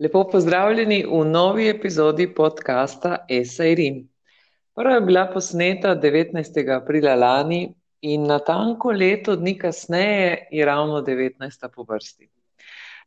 [0.00, 4.08] Lepo pozdravljeni v novi epizodi podcasta Esairin.
[4.74, 6.76] Prva je bila posneta 19.
[6.76, 11.68] aprila lani in natanko leto dni kasneje je ravno 19.
[11.74, 12.30] po vrsti.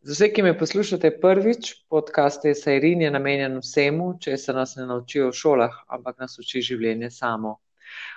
[0.01, 4.85] Za vse, ki me poslušate prvič, podcast Esairin je namenjen vsemu, če se nas ne
[4.85, 7.57] naučijo v šolah, ampak nas uči življenje samo.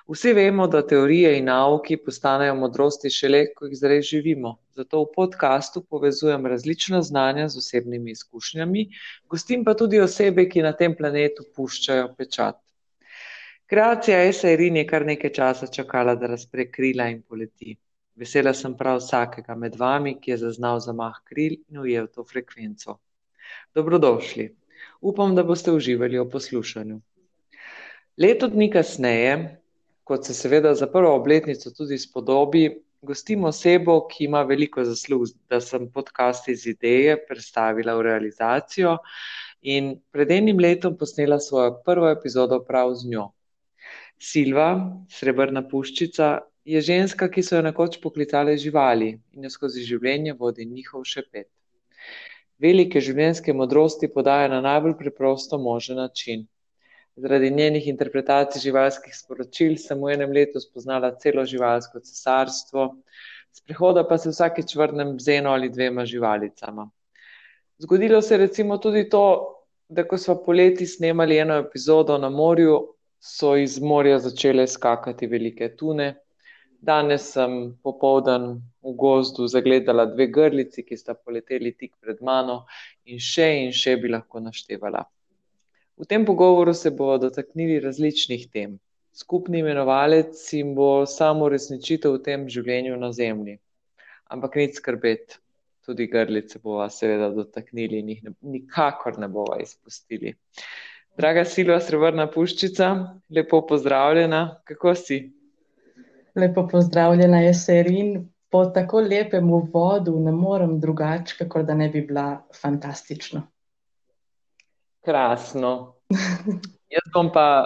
[0.09, 4.55] Vsi vemo, da teorije in nauki postanejo modrosti šele, ko jih zdaj živimo.
[4.77, 8.87] Zato v podkastu povezujem različna znanja z osebnimi izkušnjami,
[9.29, 12.57] gostim pa tudi osebe, ki na tem planetu puščajo pečat.
[13.69, 17.77] Kreacija Esairin je kar nekaj časa čakala, da razpre krila in poleti.
[18.17, 22.97] Vesela sem prav vsakega med vami, ki je zaznal zamah kril in ujel to frekvenco.
[23.77, 24.49] Dobrodošli.
[25.01, 26.97] Upam, da boste uživali v poslušanju.
[28.19, 29.35] Leto dni kasneje,
[30.09, 32.69] kot se seveda za prvo obletnico tudi spodobi,
[33.03, 38.97] gostim osebo, ki ima veliko zaslug, da sem podcast iz ideje predstavila v realizacijo
[39.63, 43.29] in pred enim letom posnela svojo prvo epizodo prav z njo.
[44.19, 44.69] Silva,
[45.13, 50.67] srebrna puščica, je ženska, ki so jo nekoč poklicale živali in jo skozi življenje vodi
[50.67, 51.49] njihov šepet.
[52.59, 56.49] Velike življenjske modrosti podaja na najbolj preprosto možen način.
[57.19, 62.85] Zaradi njenih interpretacij živalskih sporočil sem v enem letu spoznala celo živalsko cesarstvo,
[63.53, 66.85] z prehoda pa se vsakeč vrnem z eno ali dvema živalicama.
[67.79, 69.25] Zgodilo se je recimo tudi to,
[69.89, 72.79] da ko smo poleti snemali eno epizodo na morju,
[73.21, 76.15] so iz morja začele skakati velike tune.
[76.81, 78.51] Danes sem popovdan
[78.83, 82.67] v gozdu zagledala dve grlici, ki sta poleteli tik pred mano
[83.05, 85.03] in še in še bi lahko naštevala.
[85.99, 88.79] V tem pogovoru se bomo dotaknili različnih tem.
[89.13, 93.57] Skupni imenovalec jim bo samo resničitev v tem življenju na Zemlji.
[94.31, 95.41] Ampak nič skrbeti,
[95.83, 100.37] tudi grlice bomo seveda dotaknili in jih ne, nikakor ne bomo izpustili.
[101.19, 102.93] Draga Silva, srebrna puščica,
[103.35, 105.19] lepo pozdravljena, kako si?
[106.39, 108.29] Lepo pozdravljena, jaz Serin.
[108.49, 113.43] Po tako lepem uvodu ne morem drugače, kot da ne bi bila fantastična.
[115.09, 115.95] Krasno.
[116.95, 117.65] Jaz bom pa,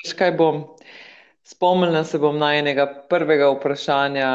[0.00, 0.62] veš kaj bom,
[1.44, 4.30] spomnila se bom na enega prvega vprašanja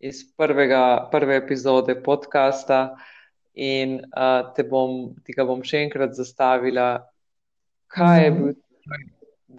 [0.00, 2.96] iz prvega, prve epizode podcasta
[3.52, 6.88] in uh, te bom, ti ga bom še enkrat zastavila.
[7.92, 8.52] Kaj je bil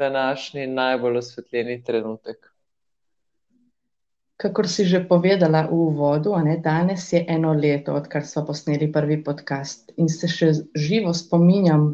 [0.02, 2.48] današnji najbolj osvetljeni trenutek?
[4.42, 9.22] Kakor si že povedala v uvodu, ne, danes je eno leto, odkar smo posneli prvi
[9.22, 11.92] podcast in se še živo spominjam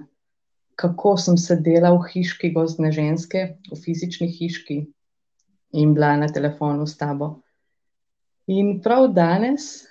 [0.77, 4.77] kako sem sedela v hiški gozdne ženske, v fizični hiški
[5.73, 7.41] in bila na telefonu s tabo.
[8.47, 9.87] In prav danes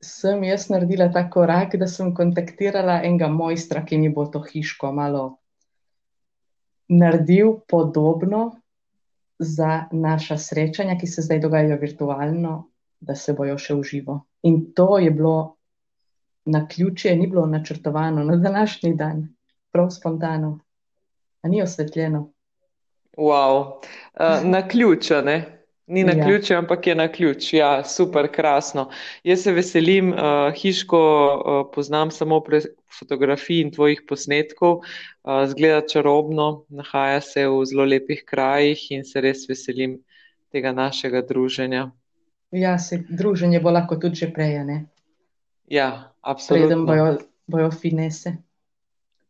[0.00, 4.92] sem jaz naredila ta korak, da sem kontaktirala enega mojstra, ki mi bo to hiško
[4.96, 5.24] malo
[6.90, 8.56] naredil podobno
[9.38, 12.54] za naša srečanja, ki se zdaj dogajajo virtualno,
[13.00, 14.16] da se bojo še v živo.
[14.46, 15.56] In to je bilo
[16.46, 19.28] na ključe, ni bilo načrtovano na današnji dan
[19.72, 20.58] prav spontano.
[21.42, 22.32] A ni osvetljeno?
[23.16, 23.80] Wow.
[24.14, 25.56] Uh, na ključ, ne?
[25.86, 26.24] Ni na ja.
[26.24, 27.52] ključ, ampak je na ključ.
[27.52, 28.90] Ja, super, krasno.
[29.24, 30.18] Jaz se veselim, uh,
[30.54, 32.64] hiško uh, poznam samo prek
[32.98, 34.76] fotografij in tvojih posnetkov.
[34.76, 39.98] Uh, zgleda čarobno, nahaja se v zelo lepih krajih in se res veselim
[40.52, 41.90] tega našega druženja.
[42.50, 44.84] Ja, se druženje bo lahko tudi že prej, ne?
[45.66, 46.66] Ja, absolutno.
[46.66, 48.36] Preden bojo, bojo finese.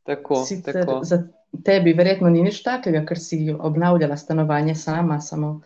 [0.02, 1.00] Tako, tako.
[1.04, 1.22] Za
[1.64, 5.20] tebi verjetno ni nič takega, ker si obnavljala stanovanje sama.
[5.20, 5.60] Samo.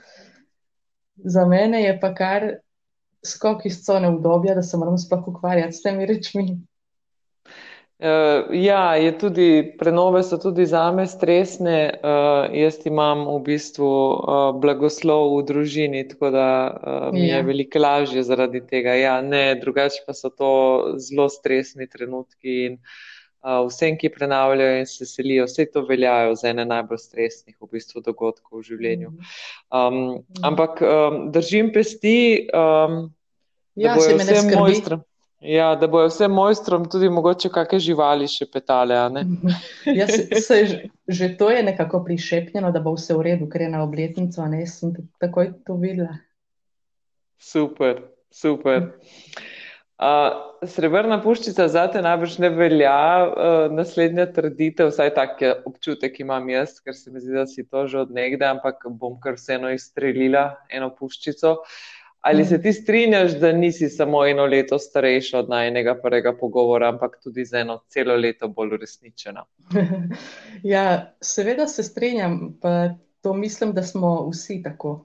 [1.16, 2.50] Za mene je pa kar
[3.24, 6.46] skok iz cone obdobja, da se moram sploh ukvarjati s temi rečmi.
[8.04, 11.94] Uh, ja, tudi, prenove so tudi za me stresne.
[12.02, 17.38] Uh, jaz imam v bistvu uh, blagoslov v družini, tako da uh, mi ja.
[17.38, 18.98] je veliko lažje zaradi tega.
[18.98, 20.52] Ja, ne, drugače pa so to
[20.98, 22.58] zelo stresni trenutki.
[22.66, 23.13] In, uh,
[23.44, 28.00] vsem, ki prenavljajo in se selijo, vse to veljajo za ene najbolj stresnih v bistvu
[28.04, 29.10] dogodkov v življenju.
[29.68, 29.98] Um,
[30.42, 33.10] ampak um, držim pesti, um,
[33.76, 35.04] da ja, bojo vsem mojstrom.
[35.44, 38.96] Ja, da bojo vsem mojstrom tudi mogoče kakšne živali še petale.
[39.98, 40.60] ja, se, se,
[41.04, 44.48] že to je nekako prišepnjeno, da bo vse v redu, ker je na obletnico, a
[44.48, 46.16] ne sem takoj to videla.
[47.36, 48.00] Super,
[48.32, 48.88] super.
[48.88, 49.52] Mm.
[49.94, 52.94] Uh, srebrna puščica za te najbrž ne velja,
[53.30, 57.62] uh, naslednja trditev, vsaj tak je občutek imam jaz, ker se mi zdi, da si
[57.62, 61.60] to že od nekdaj, ampak bom kar vseeno izstrelila eno puščico.
[62.24, 67.18] Ali se ti strinjaš, da nisi samo eno leto starejša od najnega prvega pogovora, ampak
[67.22, 69.44] tudi za eno celo leto bolj uresničena?
[70.74, 72.88] ja, seveda se strinjam, pa
[73.20, 75.04] to mislim, da smo vsi tako.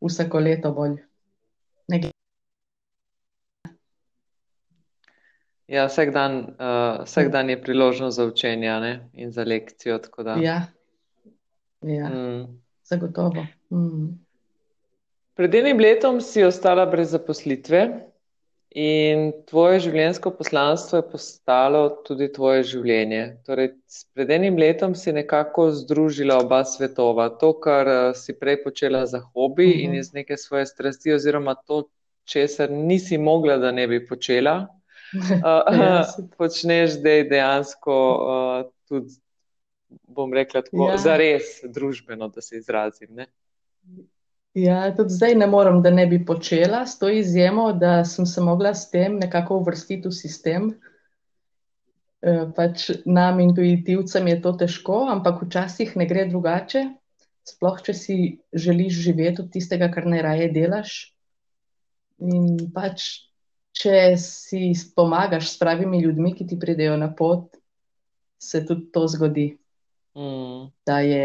[0.00, 0.96] Vsako leto bolj.
[5.72, 9.08] Ja, vsak dan, uh, vsak dan je priložnost za učenje ne?
[9.14, 9.98] in za lekcijo.
[10.40, 10.66] Ja,
[11.80, 12.08] ja.
[12.08, 12.60] Mm.
[12.84, 13.46] zagotovo.
[13.70, 14.18] Mm.
[15.34, 17.86] Pred enim letom si ostala brez zaposlitve
[18.76, 23.22] in tvoje življenjsko poslanstvo je postalo tudi tvoje življenje.
[23.48, 23.72] Torej,
[24.12, 27.30] pred enim letom si nekako združila oba svetova.
[27.40, 29.84] To, kar eh, si prej počela za hobi uh -huh.
[29.84, 31.88] in iz neke svoje strasti, oziroma to,
[32.24, 34.68] česar nisi mogla, da ne bi počela,
[35.42, 39.14] uh, počneš zdaj dejansko uh, tudi,
[40.08, 40.98] bom rekla, tako ja.
[40.98, 43.12] za res družbeno, da se izrazim.
[43.16, 43.26] Ne?
[44.54, 48.40] Ja, tudi zdaj ne morem, da ne bi počela, s to izjemo, da sem se
[48.40, 50.66] mogla s tem nekako uvrstiti v sistem.
[52.22, 56.84] E, pač nam, intuitivcem, je to težko, ampak včasih ne gre drugače.
[57.48, 58.16] Sploh, če si
[58.52, 60.92] želiš živeti od tistega, kar najraje delaš.
[62.22, 63.24] In pač,
[63.72, 67.48] če si pomagaš s pravimi ljudmi, ki ti pridejo na pot,
[68.42, 69.48] se tudi to zgodi,
[70.18, 70.70] mm.
[70.86, 71.24] da, je,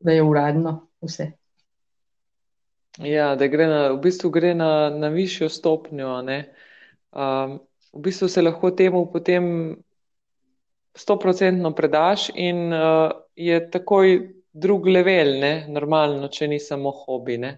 [0.00, 1.32] da je uradno vse.
[3.00, 6.18] Ja, da gre na, v bistvu gre na, na višjo stopnjo.
[6.20, 7.60] Um,
[7.92, 9.46] v bistvu se lahko temu potem
[10.94, 14.18] stoprocentno predaš in uh, je takoj
[14.52, 15.54] drug level, ne?
[15.68, 17.38] normalno, če ni samo hobi.
[17.38, 17.54] Ne?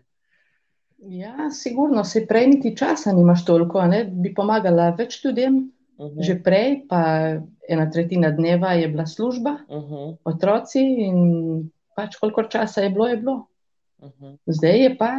[1.11, 4.05] Ja, sigurno, se prej niti časa nimaš toliko, ne?
[4.05, 5.73] bi pomagala več ljudem.
[5.99, 6.19] Uh mhm.
[6.19, 6.27] -huh.
[6.27, 7.03] Že prej, pa
[7.69, 9.95] ena tretjina dneva je bila služba, uh mhm.
[9.95, 10.17] -huh.
[10.25, 13.47] otroci in pač koliko časa je bilo, je bilo.
[14.03, 14.37] -huh.
[14.47, 15.11] Zdaj je pa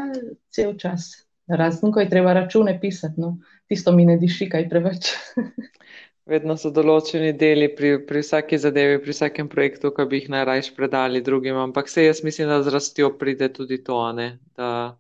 [0.50, 3.38] cel čas, razen ko je treba račune pisati, no,
[3.68, 5.14] tisto mi ne diši kaj preveč.
[6.34, 10.70] Vedno so določeni deli pri, pri vsaki zadevi, pri vsakem projektu, ki bi jih najrajš
[10.76, 14.96] predali drugim, ampak se jaz mislim, da z rastjo pride tudi to, ne, da,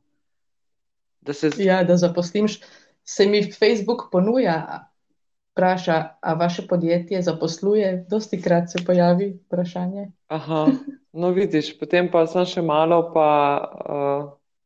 [1.25, 1.49] da se.
[1.57, 2.59] Ja, da zaposliš.
[3.03, 4.87] Se mi Facebook ponuja,
[5.51, 10.11] vpraša, a vaše podjetje zaposluje, dosti krat se pojavi vprašanje.
[10.27, 10.67] Aha.
[11.13, 13.27] No, vidiš, potem pa sem še malo, pa,
[13.85, 14.23] uh,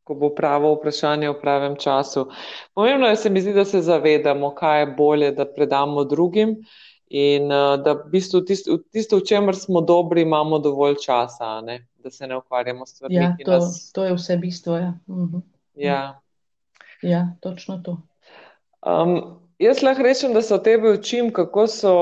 [0.08, 2.28] ko bo pravo vprašanje v pravem času.
[2.72, 6.56] Pomembno je, se mi zdi, da se zavedamo, kaj je bolje, da predamo drugim
[7.08, 11.82] in uh, da v bistvu tisto, tisto, v čemer smo dobri, imamo dovolj časa, ne?
[11.98, 13.16] da se ne ukvarjamo s stvarmi.
[13.16, 13.92] Ja, to, nas...
[13.92, 14.76] to je vse bistvo.
[14.76, 14.94] Ja.
[15.06, 15.36] Uh mhm.
[15.36, 15.42] -huh.
[15.74, 16.20] ja.
[17.02, 17.96] Ja, točno to.
[18.86, 21.94] Um, jaz lahko rečem, da se o tebi učim, kako so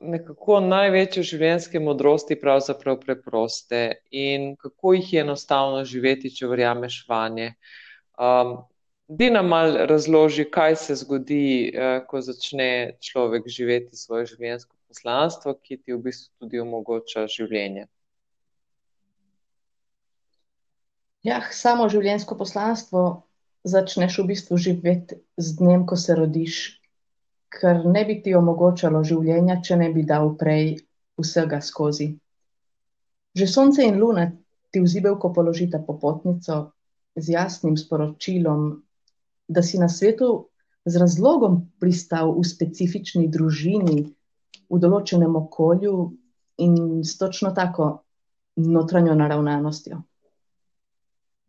[0.00, 7.54] nekako največje življenjske modrosti pravzaprav preproste in kako jih je enostavno živeti, če verjameš vanje.
[8.18, 8.60] Um,
[9.10, 15.54] Di nam mal razloži, kaj se zgodi, eh, ko začne človek živeti svoje življenjsko poslanstvo,
[15.54, 17.88] ki ti v bistvu tudi omogoča življenje.
[21.26, 23.02] Ja, samo življenjsko poslanstvo
[23.64, 26.80] začneš v bistvu živeti z dnem, ko se rodiš,
[27.50, 30.80] ker ne bi ti omogočalo življenja, če ne bi dal prej
[31.20, 32.14] vsega skozi.
[33.36, 34.30] Že sonce in luna
[34.70, 36.72] ti v zibelko položita popotnico
[37.16, 38.82] z jasnim sporočilom,
[39.50, 40.50] da si na svetu
[40.86, 44.06] z razlogom pristal v specifični družini,
[44.70, 45.94] v določenem okolju
[46.62, 48.06] in s točno tako
[48.56, 49.98] notranjo naravnanostjo.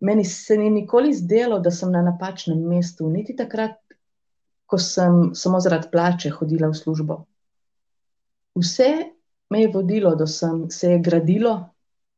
[0.01, 3.77] Meni se ni nikoli zdelo, da sem na napačnem mestu, niti takrat,
[4.65, 7.17] ko sem samo zaradi plače hodila v službo.
[8.57, 8.89] Vse
[9.49, 11.53] me je vodilo, da sem se je gradilo,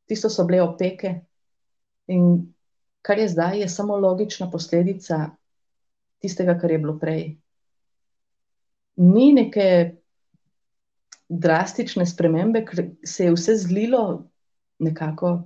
[0.06, 1.16] tisto so bile opeke.
[2.08, 2.54] In
[3.02, 5.30] kar je zdaj, je samo logična posledica
[6.22, 7.24] tistega, kar je bilo prej.
[8.96, 9.68] Ni neke
[11.30, 14.30] drastične spremembe, ker se je vse zlilo
[14.80, 15.42] nekako.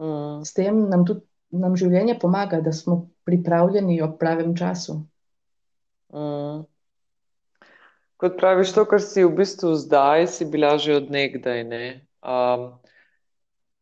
[0.00, 0.40] Mm.
[0.44, 5.00] S tem nam tudi nam življenje pomaga, da smo pripravljeni ob pravem času.
[6.14, 6.62] Mm.
[8.20, 11.64] Kot praviš, to, kar si v bistvu zdaj, si bila že odnegdaj.
[12.20, 12.66] Um,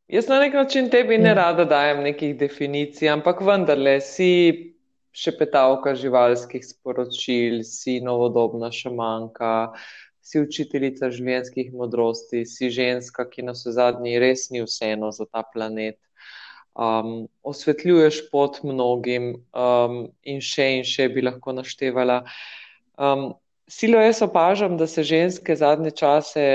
[0.07, 1.39] jaz na nek način tebi ne ja.
[1.41, 4.31] rada dajem nekih definicij, ampak vendarle si
[5.11, 9.73] še petavka živalskih sporočil, si novodobna šamanka,
[10.23, 15.43] si učiteljica življenjskih modrosti, si ženska, ki na vse zadnji res ni vseeno za ta
[15.43, 15.99] planet
[16.79, 22.23] um, osvetljuješ pot mnogim um, in še in še bi lahko naštevala.
[22.99, 23.33] Um,
[23.69, 26.47] silo jaz opažam, da se ženske zadnje čase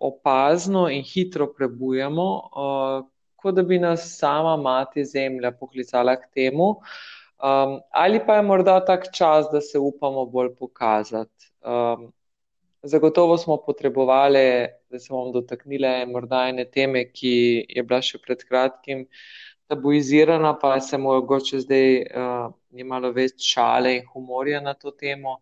[0.00, 3.08] opazno in hitro prebujamo, uh,
[3.40, 6.74] kot da bi nas sama mati zemlja poklicala k temu.
[7.40, 11.52] Um, ali pa je morda tak čas, da se upamo bolj pokazati.
[11.64, 12.10] Um,
[12.82, 17.32] zagotovo smo potrebovali, da se bom dotaknila morda ene teme, ki
[17.68, 19.06] je bila še pred kratkim
[19.70, 25.38] tabuizirana, pa se mogoče zdaj uh, malo več šale in humorja na to temo.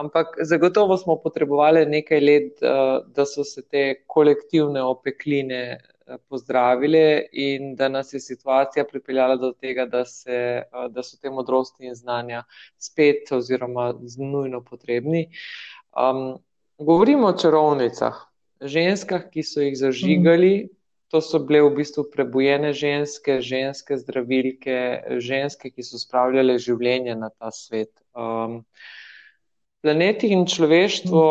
[0.00, 7.04] Ampak zagotovo smo potrebovali nekaj let, uh, da so se te kolektivne opekline uh, pozdravile
[7.32, 11.86] in da nas je situacija pripeljala do tega, da, se, uh, da so te modrosti
[11.86, 12.42] in znanja
[12.78, 15.28] spet oziroma nujno potrebni.
[15.94, 16.40] Um,
[16.78, 18.26] govorimo o čarovnicah,
[18.60, 20.54] ženskah, ki so jih zažigali.
[21.10, 24.78] To so bile v bistvu prebujene ženske, ženske zdravilke,
[25.18, 27.90] ženske, ki so spravljale življenje na ta svet.
[28.14, 28.60] Um,
[29.82, 31.24] planeti in človeštvo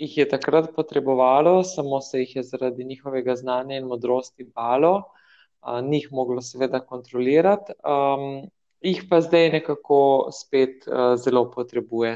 [0.00, 5.82] jih je takrat potrebovalo, samo se jih je zaradi njihovega znanja in modrosti balo, uh,
[5.84, 8.46] ni jih moglo seveda kontrolirati, um,
[8.80, 12.14] jih pa zdaj nekako spet uh, zelo potrebuje.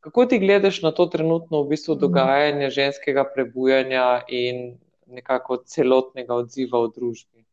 [0.00, 6.80] Kako ti gledaš na to trenutno v bistvu dogajanje ženskega prebujanja in nekako celotnega odziva
[6.84, 7.44] v družbi.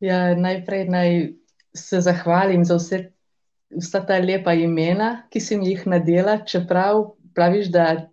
[0.00, 1.10] Ja, najprej naj
[1.76, 3.00] se zahvalim za vse,
[3.70, 7.04] vsa ta lepa imena, ki si mi jih nadela, čeprav
[7.34, 8.10] praviš, da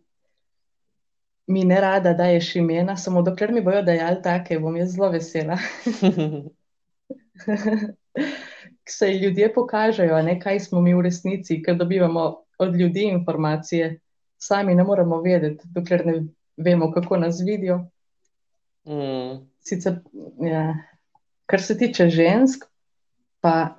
[1.47, 5.57] mi ne rada daješ imena, samo dokler mi bojo dajali take, bom jaz zelo vesela.
[8.89, 13.99] Se ljudje pokažejo, ne, kaj smo mi v resnici, ker dobivamo od ljudi informacije,
[14.37, 16.25] sami ne moremo vedeti, dokler ne
[16.57, 17.85] vemo, kako nas vidijo.
[18.87, 19.47] Mm.
[19.59, 19.99] Sicer,
[20.41, 20.75] ja,
[21.45, 22.63] kar se tiče žensk,
[23.41, 23.77] pa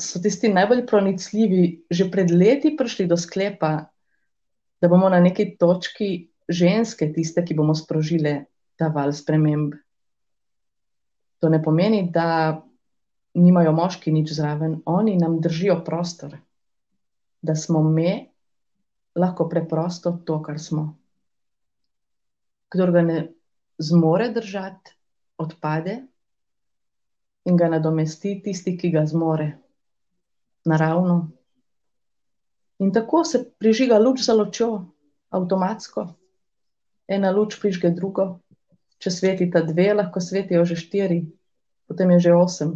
[0.00, 3.86] so tisti najbolj pronicljivi že pred leti prišli do sklepa,
[4.80, 8.44] da bomo na neki točki ženske tiste, ki bomo sprožile
[8.76, 9.74] ta val sprememb.
[11.38, 12.62] To ne pomeni, da
[13.34, 16.36] nimajo moški nič zraven, oni nam držijo prostor,
[17.42, 18.28] da smo mi
[19.14, 21.01] lahko preprosto to, kar smo
[22.72, 23.18] kdo ga ne
[23.78, 24.96] zmore držati,
[25.36, 26.02] odpade
[27.44, 29.50] in ga nadomesti tisti, ki ga zmore,
[30.64, 31.30] naravno.
[32.78, 34.70] In tako se prižiga luč za ločjo,
[35.30, 36.06] avtomatsko.
[37.08, 38.38] Ena luč prižge drugo,
[39.02, 41.20] če svetita dve, lahko svetijo že štiri,
[41.90, 42.72] potem je že osem.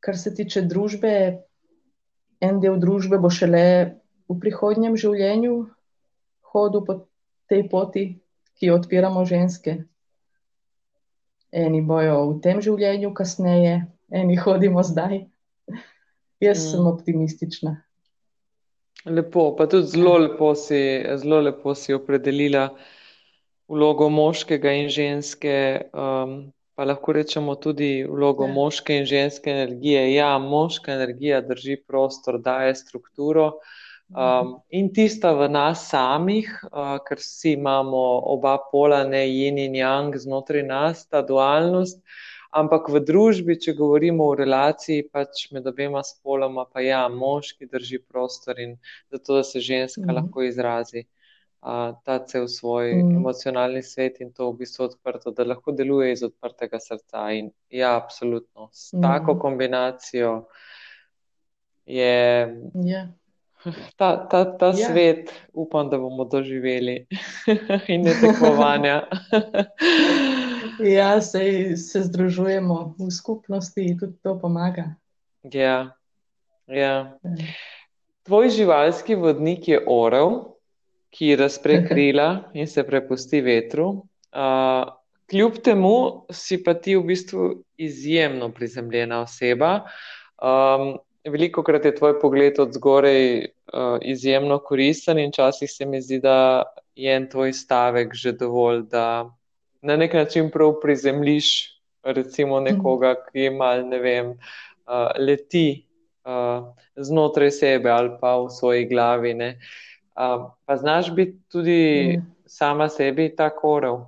[0.00, 1.42] Kar se tiče družbe,
[2.40, 3.98] en del družbe bo šele
[4.30, 5.56] v prihodnjem življenju
[6.52, 6.94] hodil po
[7.48, 8.04] tej poti,
[8.56, 9.78] ki jo odpiramo ženske.
[11.52, 15.24] Eni bojo v tem življenju, kasneje, eni hodimo zdaj.
[16.42, 16.70] Jaz mm.
[16.70, 17.72] sem optimistična.
[19.06, 20.80] Lepo, pa tudi zelo lepo si,
[21.16, 22.66] zelo lepo si opredelila
[23.70, 25.56] vlogo moškega in ženske,
[25.94, 26.36] um,
[26.74, 28.52] pa lahko rečemo tudi vlogo ja.
[28.52, 30.02] moške in ženske energije.
[30.14, 33.52] Ja, moška energija drži prostor, daje strukturo.
[34.14, 39.74] Um, in tista v nas samih, uh, ker vsi imamo oba pola, ne yin in
[39.74, 41.98] yang znotraj nas, ta dualnost,
[42.54, 47.98] ampak v družbi, če govorimo o relaciji, pač med obema spoloma, pa ja, moški drži
[48.06, 48.78] prostor in
[49.10, 50.16] zato, da se ženska mm.
[50.20, 51.06] lahko izrazi.
[51.66, 53.18] Uh, ta cel svoj mm.
[53.18, 57.26] emocionalni svet in to v bistvu odprto, da lahko deluje iz odprtega srca.
[57.34, 59.02] In ja, absolutno, s mm.
[59.02, 60.44] tako kombinacijo
[61.90, 62.54] je.
[62.86, 63.10] Yeah.
[63.98, 64.88] Ta, ta, ta ja.
[64.88, 67.06] svet, upam, da bomo doživeli
[67.92, 69.02] in ne tekmovanja.
[70.96, 74.94] ja, se, se združujemo v skupnosti in tudi to pomaga.
[75.42, 75.96] Ja.
[76.66, 77.18] Ja.
[78.26, 80.40] Tvoj živalski vodnik je orel,
[81.14, 83.88] ki razpre krila in se prepusti vetru.
[84.36, 84.90] Uh,
[85.30, 89.86] kljub temu si pa ti v bistvu izjemno prizemljena oseba.
[90.36, 90.98] Um,
[91.30, 96.20] veliko krat je tvoj pogled od zgoraj uh, izjemno koristen in časih se mi zdi,
[96.20, 96.62] da
[96.94, 99.30] je en tvoj stavek že dovolj, da
[99.82, 105.86] na nek način prav prizemliš recimo nekoga, ki ima, ne vem, uh, leti
[106.24, 109.34] uh, znotraj sebe ali pa v svoji glavi.
[109.34, 112.22] Uh, pa znaš biti tudi mm.
[112.46, 113.98] sama sebi tako orel.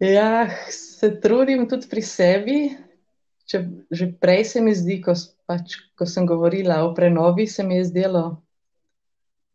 [0.00, 2.58] Ja, se trudim tudi pri sebi,
[3.46, 5.14] če, že prej se mi zdi, ko,
[5.46, 8.24] pač, ko sem govorila o prenovi, se mi je zdelo,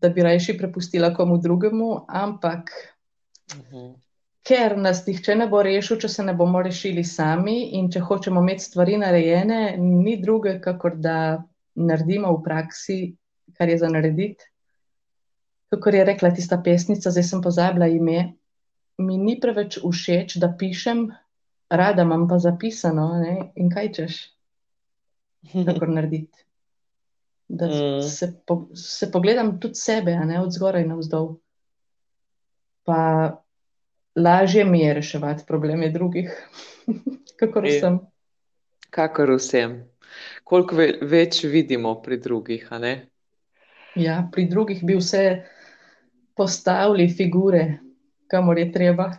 [0.01, 3.77] da bi rajši prepustila komu drugemu, ampak uh mhm.
[3.77, 3.93] -huh.
[4.43, 8.41] ker nas nihče ne bo rešil, če se ne bomo rešili sami in če hočemo
[8.41, 11.43] imeti stvari narejene, ni druge, kakor da
[11.75, 13.15] naredimo v praksi,
[13.53, 14.43] kar je za narediti.
[15.69, 18.33] Kako je rekla tista pesnica, zdaj sem pozabila ime,
[18.97, 21.11] mi ni preveč všeč, da pišem
[21.71, 23.51] rada imam pa zapisano, ne?
[23.55, 24.17] in kaj češ,
[25.55, 26.45] kako narediti.
[27.47, 28.01] Da Mm.
[28.01, 31.33] se, po, se pogledam tudi sebe, ne od zgoraj na vzdolj.
[32.83, 32.99] Pa
[34.15, 36.31] lažje mi je reševati probleme drugih,
[37.39, 37.79] kakor Je.
[37.79, 37.99] sem.
[38.89, 39.81] Kakor vsem.
[40.43, 42.93] Koliko ve več vidimo pri drugih, a ne?
[43.95, 45.43] Ja, pri drugih bi vse
[46.33, 47.79] postavili figure,
[48.27, 49.11] kamor je treba.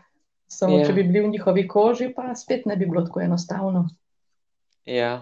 [0.53, 0.87] Samo Ja.
[0.87, 3.87] če bi bili v njihovi koži, pa spet ne bi bilo tako enostavno.
[4.85, 5.15] Ja.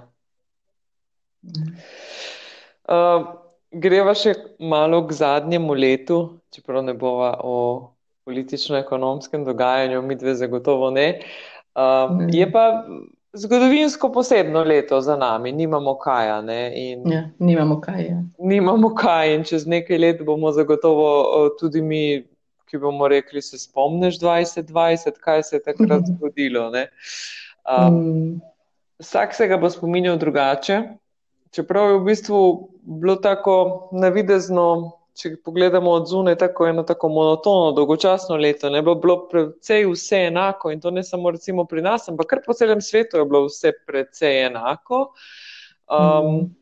[2.88, 3.22] Uh,
[3.72, 6.18] greva še malo k zadnjemu letu,
[6.50, 7.54] čeprav ne bova o
[8.24, 11.20] politično-ekonomskem dogajanju, mi dve zagotovo ne.
[11.70, 12.28] Uh, Ne.
[12.32, 12.64] je pa
[13.32, 16.32] zgodovinsko posebno leto za nami, nimamo kaj?
[16.74, 18.02] In Ja, nimamo kaj.
[18.04, 18.18] Ja.
[18.38, 22.26] nimamo kaj, in čez nekaj let bomo zagotovo uh, tudi mi,
[22.70, 26.14] ki bomo rekli, se spomniš 2020, kaj se je takrat Mhm.
[26.14, 26.88] zgodilo, ne?
[27.66, 28.40] Um, Mm,
[29.00, 30.82] Vsak se ga bo spominjal drugače,
[31.50, 32.40] čeprav je v bistvu
[32.82, 33.54] bilo tako
[33.92, 38.70] navidezno, če pogledamo od zunaj, tako eno tako monotono, dolgočasno leto.
[38.70, 42.42] Ne bilo, bilo precej vse enako in to ne samo recimo pri nas, ampak kar
[42.46, 45.12] po celem svetu je bilo vse precej enako.
[45.88, 46.56] Um, mm,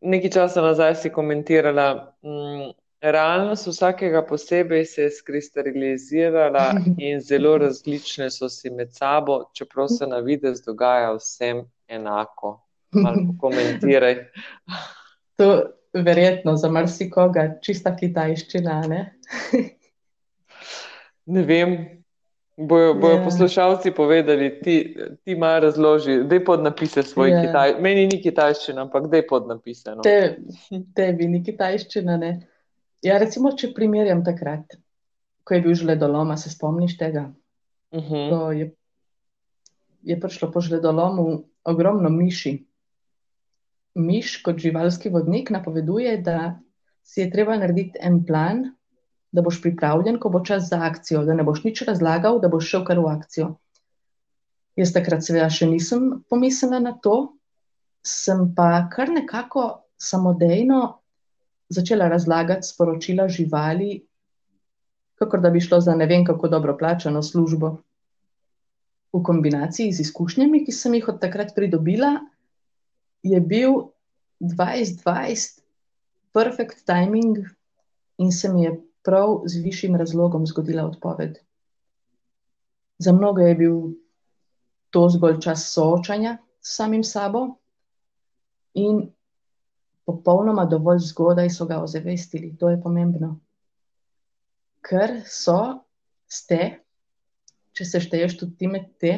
[0.00, 2.70] nekaj časa nazaj si komentirala, mm,
[3.00, 10.06] realnost vsakega posebej se je skristalizirala in zelo različne so si med sabo, čeprav se
[10.06, 12.60] na videz dogaja vsem enako.
[12.92, 14.16] Malo pokomentiraj.
[15.40, 15.62] To
[15.94, 19.14] verjetno za marsikoga čista kitajščina, ne?
[21.26, 22.02] Ne vem,
[22.56, 23.24] bojo, bojo Ja.
[23.24, 27.40] poslušalci povedali, ti, ti malo razloži, dej podnapise svoj Ja.
[27.42, 27.74] kitaj.
[27.80, 29.94] Meni ni kitajščina, ampak dej podnapise.
[29.94, 30.02] No.
[30.02, 30.36] Te,
[30.94, 32.32] tebi ni kitajščina, ne?
[33.00, 34.76] Ja, recimo, če primerjam takrat,
[35.44, 37.30] ko je bil žledolom, se spomniš tega?
[37.96, 38.26] Mhm.
[38.28, 38.66] Ko je,
[40.06, 42.58] je prišlo po žledolomu ogromno miši.
[44.00, 46.60] Miš kot živalski vodnik napoveduje, da
[47.02, 48.68] si je treba narediti en plan,
[49.32, 52.68] da boš pripravljen, ko bo čas za akcijo, da ne boš nič razlagal, da boš
[52.68, 53.50] šel kar v akcijo.
[54.78, 57.32] Jaz takrat seveda še nisem pomislila na to,
[58.06, 60.99] sem pa kar nekako samodejno
[61.70, 64.06] začela razlagati sporočila živali,
[65.14, 67.76] kakor da bi šlo za ne vem kako dobro plačano službo.
[69.12, 72.18] V kombinaciji z izkušnjami, ki sem jih od takrat pridobila,
[73.22, 73.74] je bil
[74.40, 75.60] 2020
[76.32, 77.38] perfect timing
[78.18, 81.38] in se mi je prav z višjim razlogom zgodila odpoved.
[82.98, 83.76] Za mnoge je bil
[84.90, 87.56] to zgolj čas soočanja s samim sabo
[88.74, 89.10] in
[90.10, 92.56] popolnoma dovolj zgodaj so ga ozavestili.
[92.58, 93.38] To je pomembno.
[94.82, 95.86] Ker so,
[96.26, 96.80] ste,
[97.72, 99.14] če se šteješ tudi ti med te,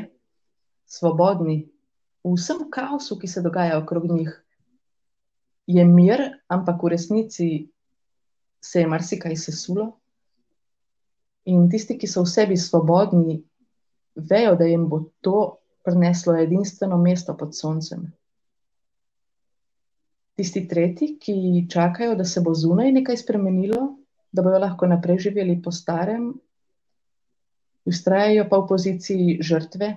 [0.93, 1.63] svobodni
[2.23, 4.31] v vsem kaosu, ki se dogaja okrog njih.
[5.67, 7.49] Je mir, ampak v resnici
[8.63, 9.97] se je marsikaj sesulo.
[11.51, 13.41] In tisti, ki so v sebi svobodni,
[14.15, 18.13] vejo, da jim bo to prineslo edinstveno mesto pod soncem.
[20.43, 23.93] Tisti tretji, ki čakajo, da se bo zunaj nekaj spremenilo,
[24.33, 26.33] da bojo lahko naprej živeli po starem,
[27.87, 29.93] ustrajajo pa v poziciji žrtve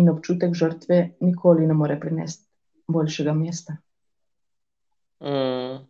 [0.00, 2.48] in občutek žrtve nikoli ne more prinesti
[2.88, 3.76] boljšega mesta.
[5.20, 5.84] Mm.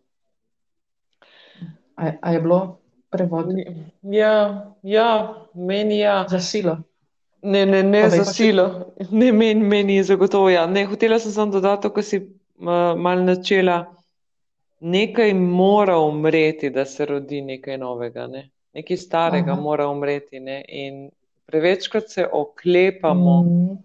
[1.95, 2.79] A, a je bilo
[3.09, 3.55] prevod
[4.01, 6.25] Ja, ja, meni ja.
[6.29, 6.77] za silo?
[7.41, 8.93] Ne, ne, ne Povej za silo.
[9.11, 10.67] Ne, meni, meni je zagotovo ja.
[10.67, 13.93] Ne, hotela sem samo dodati, ko si mal načela.
[14.79, 18.49] Nekaj mora umreti, da se rodi nekaj novega, ne?
[18.73, 19.61] Nekaj starega Aha.
[19.61, 20.65] mora umreti, ne?
[20.67, 21.09] In
[21.45, 23.77] prevečkrat se oklepamo Mm,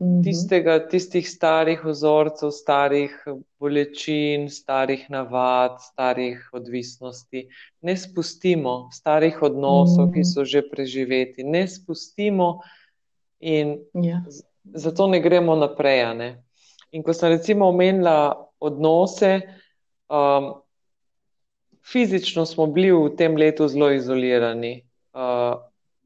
[0.00, 0.22] mhm.
[0.22, 3.24] tistega, tistih starih vzorcev, starih
[3.58, 7.48] bolečin, starih navad, starih odvisnosti.
[7.82, 10.24] Ne spustimo starih odnosov, ki Mhm.
[10.24, 12.60] so že preživeti, ne spustimo
[13.40, 14.22] in Ja.
[14.64, 16.14] zato ne gremo naprej.
[16.14, 16.42] Ne?
[16.92, 19.40] In ko sem recimo omenila odnose,
[20.10, 20.52] um,
[21.86, 24.82] fizično smo bili v tem letu zelo izolirani.
[25.14, 25.60] Uh,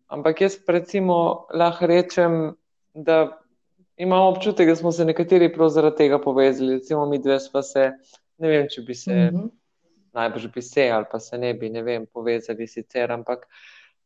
[0.08, 2.54] ampak jaz recimo lahko rečem,
[2.94, 3.40] da
[3.96, 6.74] imam občutek, da smo se nekateri prav zaradi tega povezali.
[6.74, 7.90] Recimo mi dve sva se,
[8.38, 9.48] ne vem, če bi se, Mhm.
[10.12, 13.48] najbrž bi se ali pa se ne bi, ne vem, povezali sicer, ampak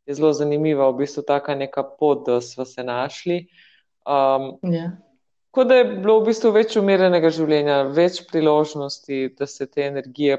[0.05, 3.47] je zelo zanimiva v bistvu taka neka pot, da sva se našli.
[4.05, 4.97] Um, Ja.
[5.51, 10.37] Kot da je bilo v bistvu več umirjenega življenja, več priložnosti, da se te energije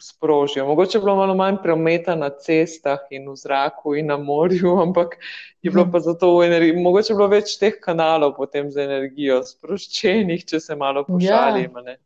[0.00, 0.66] sprožijo.
[0.66, 5.16] Mogoče je bilo malo manj prometa na cestah in v zraku in na morju, ampak
[5.62, 6.82] je bilo pa zato v energiji.
[6.82, 11.84] Mogoče je bilo več teh kanalov potem za energijo sproščenih, če se malo pošalimo.
[11.86, 11.98] Ja.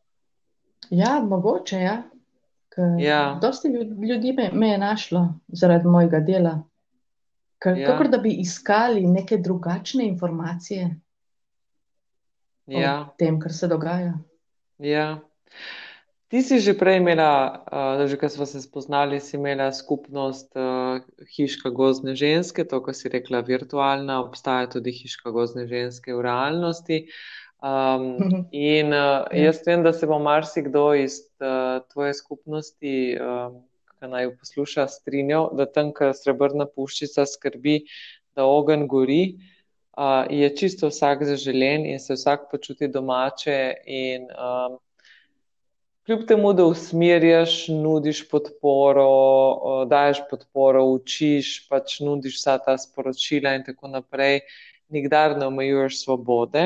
[0.90, 1.97] ja, mogoče, ja.
[2.99, 3.23] ja.
[3.42, 3.68] Dosti
[4.09, 6.59] ljudi me, me je našlo zaradi mojega dela.
[7.62, 7.92] K ja.
[7.92, 10.90] Kako da bi iskali neke drugačne informacije
[12.66, 13.07] ja.
[13.09, 14.14] o tem, kar se dogaja.
[14.79, 15.20] Ja.
[16.33, 21.05] Ti si že prej imela, uh, že ko smo se spoznali, si imela skupnost uh,
[21.29, 26.98] hiška gozne ženske, to, kar si rekla, virtualna, obstaja tudi hiška gozne ženske v realnosti.
[27.62, 33.61] Um, in uh, jaz vem, da se bo marsikdo iz uh, tvoje skupnosti, um,
[34.01, 37.85] ki naj jo posluša, strinjal, da tam, kjer srebrna puščica skrbi,
[38.35, 39.37] da ogen gori.
[39.92, 44.78] Uh, je čisto vsak zaželen in se vsak počuti domače, in um,
[46.07, 53.66] kljub temu, da usmerjaš, nudiš podporo, daješ podporo, učiš, pač nudiš vsa ta sporočila in
[53.68, 54.40] tako naprej,
[54.88, 56.64] nikdar ne omejuješ svobode.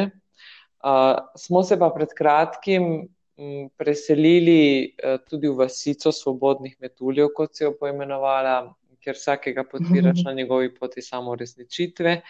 [0.86, 7.58] Uh, smo se pa pred kratkim m, preselili uh, tudi v vasico svobodnih metuljev, kot
[7.58, 8.60] se jo poimenovala,
[9.06, 12.20] ker vsakega podpiraš na njegovi poti samo resničitve.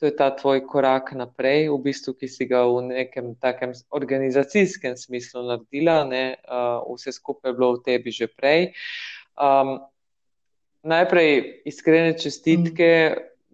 [0.00, 4.96] To je ta tvoj korak naprej, v bistvu, ki si ga v nekem takem organizacijskem
[5.00, 8.68] smislu naredila, ne, uh, vse skupaj je bilo v tebi že prej.
[9.40, 9.78] Um,
[10.84, 12.92] najprej iskrene čestitke,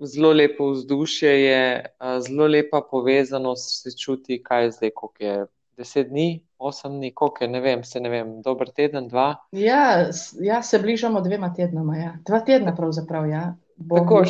[0.02, 5.36] zelo lepo vzdušje je, uh, zelo lepa povezanost se čuti, kaj je zdaj, koliko je
[5.78, 9.35] deset dni, osem dni, koliko je, ne vem, se ne vem, dober teden, dva.
[9.53, 10.09] Ja,
[10.40, 12.12] ja se bližamo dvema tednoma, ja.
[12.27, 13.55] dva tedna pravzaprav, ja.
[13.88, 14.22] Tako,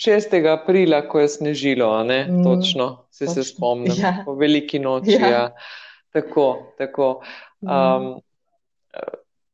[0.00, 0.36] 6.
[0.52, 3.34] aprila, ko je snežilo, ne, mm, točno, se točno.
[3.34, 4.16] se spomnim, ja.
[4.24, 5.28] po veliki noči, ja.
[5.28, 5.46] ja.
[6.12, 7.20] Tako, tako.
[7.60, 8.18] Um,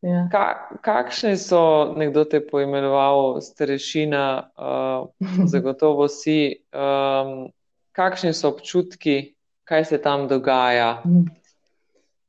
[0.07, 0.29] Ja.
[0.31, 5.09] Ka, kakšne so, nekdo te poimenoval, starešina, uh,
[5.53, 7.49] zagotovo si, um,
[7.97, 9.35] kakšni so občutki,
[9.67, 11.25] kaj se tam dogaja mm.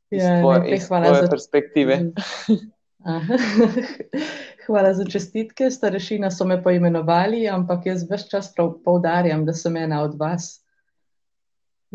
[0.10, 1.28] Ja, tvoje, iz tvoje za...
[1.30, 2.00] perspektive.
[4.68, 8.52] hvala za čestitke, starešina so me poimenovali, ampak jaz vse čas
[8.86, 10.62] poudarjam, da sem ena od vas.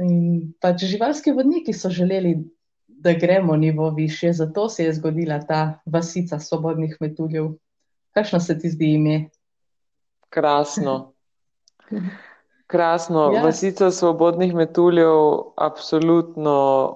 [0.01, 2.38] In pač živalski vodniki so želeli,
[2.87, 7.51] da gremo nivo više, zato se je zgodila ta vasica svobodnih metuljev.
[8.14, 9.29] Kakšno se ti zdi ime?
[10.29, 11.12] Krasno.
[12.73, 13.43] Krasno, ja.
[13.45, 15.13] vasica svobodnih metuljev,
[15.61, 16.55] absolutno,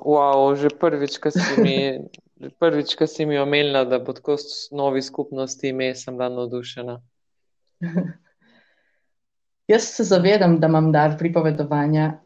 [0.08, 1.76] wow, že prvič, ko si mi,
[2.60, 4.38] prvič, ko si mi omenila, da bo tako
[4.72, 6.96] novi skupnosti ime, sem bila navdušena.
[9.72, 12.22] Jaz se zavedam, da imam dar pripovedovanja,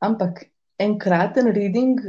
[0.00, 0.46] ampak
[0.78, 2.00] enkraten reading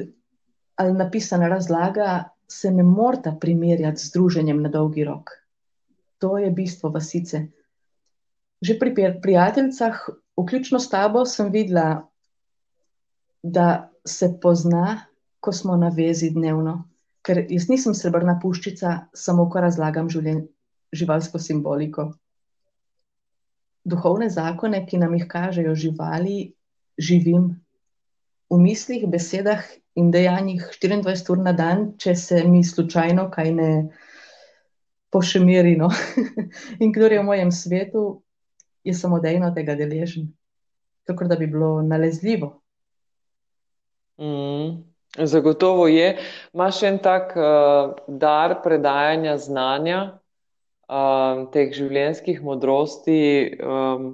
[0.77, 5.29] ali napisana razlaga se ne morta primerjati z druženjem na dolgi rok.
[6.17, 7.41] To je bistvo vasice.
[8.61, 12.07] Že pri prijateljicah vključno s tabo sem videla,
[13.43, 15.05] da se pozna,
[15.39, 16.83] ko smo na vezi dnevno.
[17.21, 20.45] Ker jaz nisem srebrna puščica, samo ko razlagam življen,
[20.95, 22.11] živalsko simboliko.
[23.87, 26.53] Duhovne zakone, ki nam jih kažejo živali,
[26.97, 27.51] živim
[28.49, 29.63] v mislih, besedah
[29.99, 33.71] in dejanjih 24 ur na dan, če se mi slučajno kaj ne
[35.11, 35.75] pošemiri.
[35.79, 35.89] No?
[36.83, 38.21] in kdo je v mojem svetu,
[38.87, 40.29] je samodejno tega deležen,
[41.07, 42.53] tako da bi bilo nalezljivo.
[44.17, 44.83] Mm,
[45.17, 46.17] zagotovo je.
[46.53, 49.99] Imaš en tak uh, dar predajanja znanja,
[50.87, 53.19] uh, teh življenjskih modrosti.
[53.61, 54.09] Um,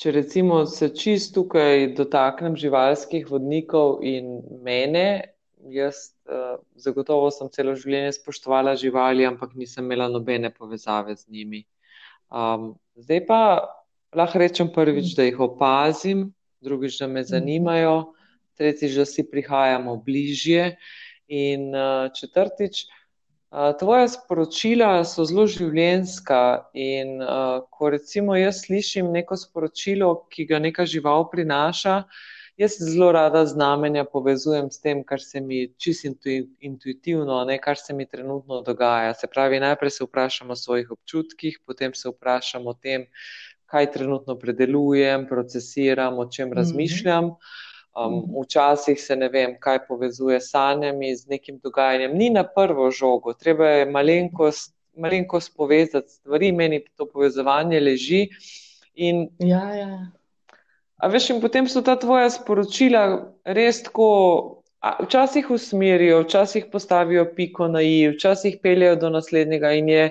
[0.00, 5.34] če recimo se čist tukaj dotaknem živalskih vodnikov in mene,
[5.70, 11.64] jaz uh, zagotovo sem celo življenje spoštovala živali, ampak nisem imela nobene povezave z njimi.
[12.34, 13.40] Um, zdaj pa
[14.14, 17.28] lahko rečem prvič, da jih opazim, drugič, da me mhm.
[17.30, 17.96] zanimajo,
[18.58, 20.76] tretjič, da si prihajamo bližje
[21.28, 22.84] in uh, četrtič.
[23.54, 30.48] Uh, tvoja sporočila so zelo življenska in uh, ko recimo jaz slišim neko sporočilo, ki
[30.50, 35.72] ga neka žival prinaša, uh, Jaz zelo rada znamenja povezujem s tem, kar se mi
[35.78, 36.08] čisto
[36.60, 39.14] intuitivno, ne, kar se mi trenutno dogaja.
[39.14, 43.06] Se pravi, najprej se vprašamo o svojih občutkih, potem se vprašamo o tem,
[43.66, 46.58] kaj trenutno predelujem, procesiram, o čem mhm.
[46.58, 47.34] razmišljam.
[47.94, 48.40] Um, mhm.
[48.42, 52.16] včasih se ne vem, kaj povezuje s sanjami, z nekim dogajanjem.
[52.18, 58.28] Ni na prvo žogo, treba je malenkost, malenkost povezati stvari, meni to povezovanje leži.
[58.94, 60.06] In, ja, ja.
[61.04, 64.08] A veš, in potem so ta tvoja sporočila res tako
[65.04, 70.06] včasih usmerijo, včasih postavijo piko na i, včasih peljejo do naslednjega in je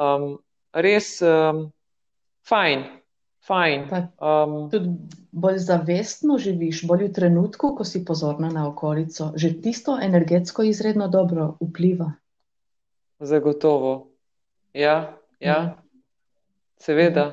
[0.00, 0.38] um,
[0.72, 1.66] res um,
[2.48, 2.84] fajn.
[3.44, 3.84] fajn.
[4.24, 4.94] Um, tudi
[5.32, 9.32] bolj zavestno živiš, bolj v trenutku, ko si pozorna na okolico.
[9.36, 12.12] Že tisto energetsko izredno dobro vpliva.
[13.20, 14.08] Zagotovo.
[14.72, 15.60] Ja, ja.
[15.60, 15.78] Mm.
[16.80, 17.32] seveda.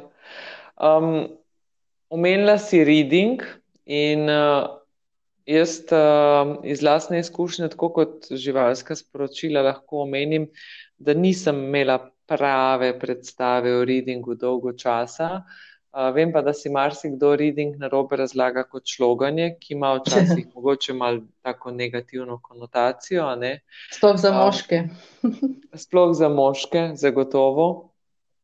[0.75, 1.38] Um,
[2.09, 3.41] omenila si reading
[3.85, 4.79] in uh,
[5.49, 10.45] Jaz uh, iz lastne izkušnje, tako kot živalska sporočila, lahko omenim,
[10.97, 11.97] da nisem imela
[12.29, 15.29] prave predstave o readingu dolgo časa.
[15.89, 20.45] Uh, vem pa, da si marsikdo reading na robe razlaga kot šloganje, ki ima včasih
[20.53, 23.25] mogoče malo tako negativno konotacijo.
[23.97, 24.83] Sploh za moške.
[25.23, 27.88] Um, sploh za moške, zagotovo.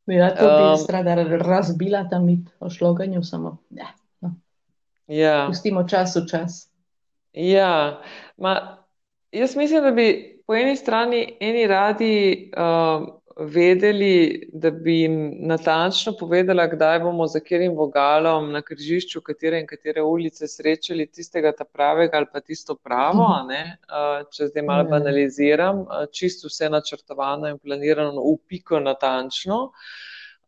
[0.05, 3.87] Ja, to bi um, rada razbila ta mit o šloganju, samo ja,
[4.21, 4.35] no.
[5.07, 5.45] ja.
[5.47, 6.69] pustimo čas v čas.
[7.33, 8.01] Ja,
[8.37, 8.77] ma,
[9.31, 15.17] jaz mislim, da bi po eni strani eni radi uh, vedeli, da bi jim
[15.47, 21.51] natančno povedala, kdaj bomo za katerim vogalom na križišču, katere in katere ulice srečali tistega
[21.51, 24.89] ta pravega ali pa tisto pravo, uh, če zdaj malo ja.
[24.95, 29.63] banaliziram, uh, čisto vse načrtovano in planirano, upiko natančno.
[29.63, 29.71] Uh,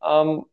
[0.02, 0.46] Um,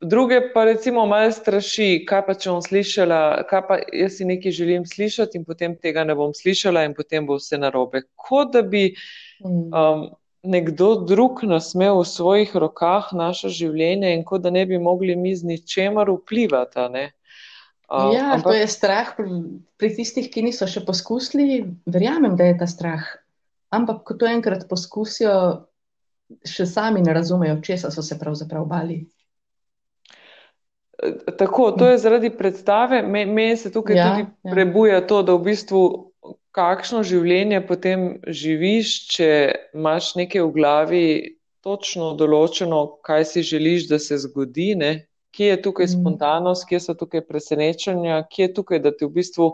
[0.00, 3.18] druge pa recimo malo straši, kaj pa če bom slišala,
[3.50, 7.26] kaj pa jaz si nekaj želim slišati in potem tega ne bom slišala in potem
[7.26, 8.04] bo vse narobe.
[8.14, 8.92] Kot da bi
[9.42, 10.06] um,
[10.46, 15.16] nekdo drug nas imel v svojih rokah naše življenje in kot da ne bi mogli
[15.16, 16.86] mi z ničemer vplivati.
[17.86, 18.50] Um, ja, ampak...
[18.50, 19.30] to je strah pri,
[19.78, 21.64] pri tistih, ki niso še poskusili.
[21.86, 23.04] Verjamem, da je ta strah.
[23.74, 25.66] Ampak, ko to enkrat poskusijo,
[26.46, 29.04] še sami ne razumejo, česa so se pravzaprav bali.
[31.38, 33.02] Tako, to je zaradi predstave.
[33.02, 34.52] Meni se tukaj ja, tudi ja.
[34.54, 35.82] prebuja to, da v bistvu
[36.56, 39.30] kakšno življenje potem živiš, če
[39.76, 41.06] imaš nekaj v glavi
[41.66, 44.94] točno določeno, kaj si želiš, da se zgodi, ne?
[45.36, 45.92] kje je tukaj mm.
[45.92, 49.50] spontanost, kje so tukaj presenečenja, kje je tukaj, da ti v bistvu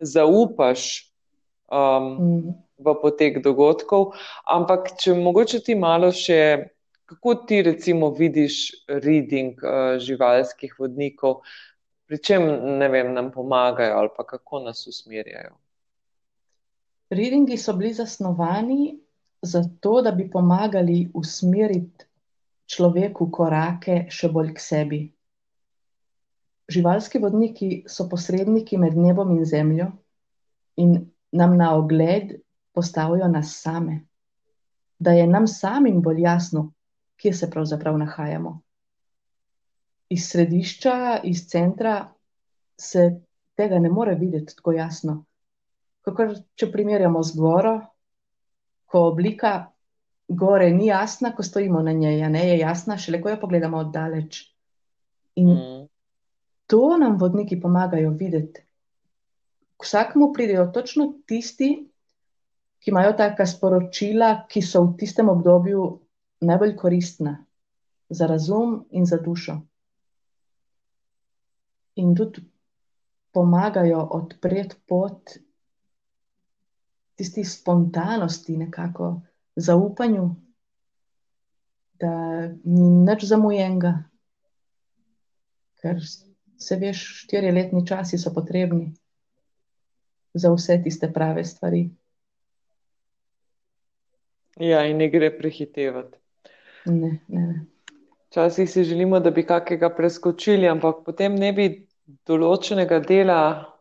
[0.00, 0.86] zaupaš.
[1.66, 4.12] Um, mm v potek dogodkov.
[4.44, 6.68] Ampak, če mogoče ti malo še,
[7.08, 11.40] kako ti recimo vidiš reading uh, živalskih vodnikov,
[12.06, 12.44] pri čem
[12.78, 15.56] ne vem, nam pomagajo ali pa kako nas usmerjajo?
[17.10, 18.98] Readingi so bili zasnovani
[19.42, 22.06] zato, da bi pomagali usmeriti
[22.66, 25.00] človeku korake še bolj k sebi.
[26.66, 29.86] Živalski vodniki so posredniki med nebom in zemljo
[30.82, 30.96] in
[31.32, 32.34] nam na ogled
[32.74, 34.00] postavijo nas same,
[34.98, 36.72] da je nam samim bolj jasno,
[37.16, 38.60] kje se pravzaprav nahajamo.
[40.10, 42.12] Iz središča, iz centra
[42.80, 43.06] se
[43.54, 45.24] tega ne more videti tako jasno.
[46.06, 47.72] Kako če primerjamo z goro,
[48.86, 49.56] ko oblika
[50.28, 54.38] gore ni jasna, ko stojimo na njej, ne je jasna, šele ko jo pogledamo oddaleč.
[55.36, 55.88] In mm.
[56.66, 58.62] to nam vodniki pomagajo videti.
[59.82, 61.68] Vsakmu pridejo točno tisti,
[62.80, 65.84] ki imajo taka sporočila, ki so v tistem obdobju
[66.40, 67.36] najbolj koristna
[68.08, 69.58] za razum in za dušo.
[71.96, 72.40] In tudi
[73.32, 75.36] pomagajo odpreti pot
[77.16, 79.20] tisti spontanosti, nekako
[79.56, 80.30] zaupanju,
[82.00, 82.12] da
[82.64, 83.92] ni nič zamujenega,
[85.80, 86.00] ker
[86.58, 88.92] se veš, štiriletni časi so potrebni
[90.34, 91.88] za vse tiste prave stvari.
[94.60, 96.18] Ja, in ne gre prehitevati.
[96.86, 97.64] Ne, ne, ne.
[98.28, 101.66] Včasih si želimo, da bi kakega preskočili, ampak potem ne bi
[102.28, 103.40] določenega dela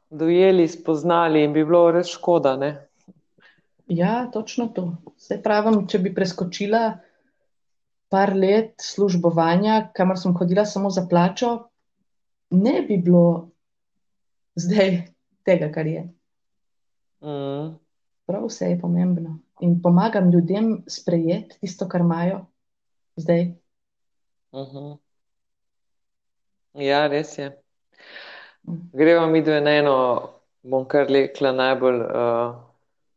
[0.10, 2.56] dojeli, spoznali in bi bilo res škoda.
[2.60, 2.85] Ne?
[3.88, 4.98] Ja, točno to.
[5.18, 6.98] Se pravim, če bi preskočila
[8.10, 11.52] par let službovanja, kamor sem hodila samo za plačo,
[12.50, 13.52] ne bi bilo
[14.56, 15.02] zdaj
[15.46, 16.04] tega, kar je.
[17.22, 17.76] Mm.
[18.26, 22.46] Prav vse je pomembno in pomagam ljudem sprejeti tisto, kar imajo
[23.16, 23.54] zdaj.
[24.52, 24.78] Uh mhm.
[24.78, 24.98] -huh.
[26.74, 27.62] Ja, res je.
[28.64, 28.90] Mm.
[28.94, 30.30] Gremo mi dve na eno,
[30.64, 32.56] bom kar rekla, najbolj uh,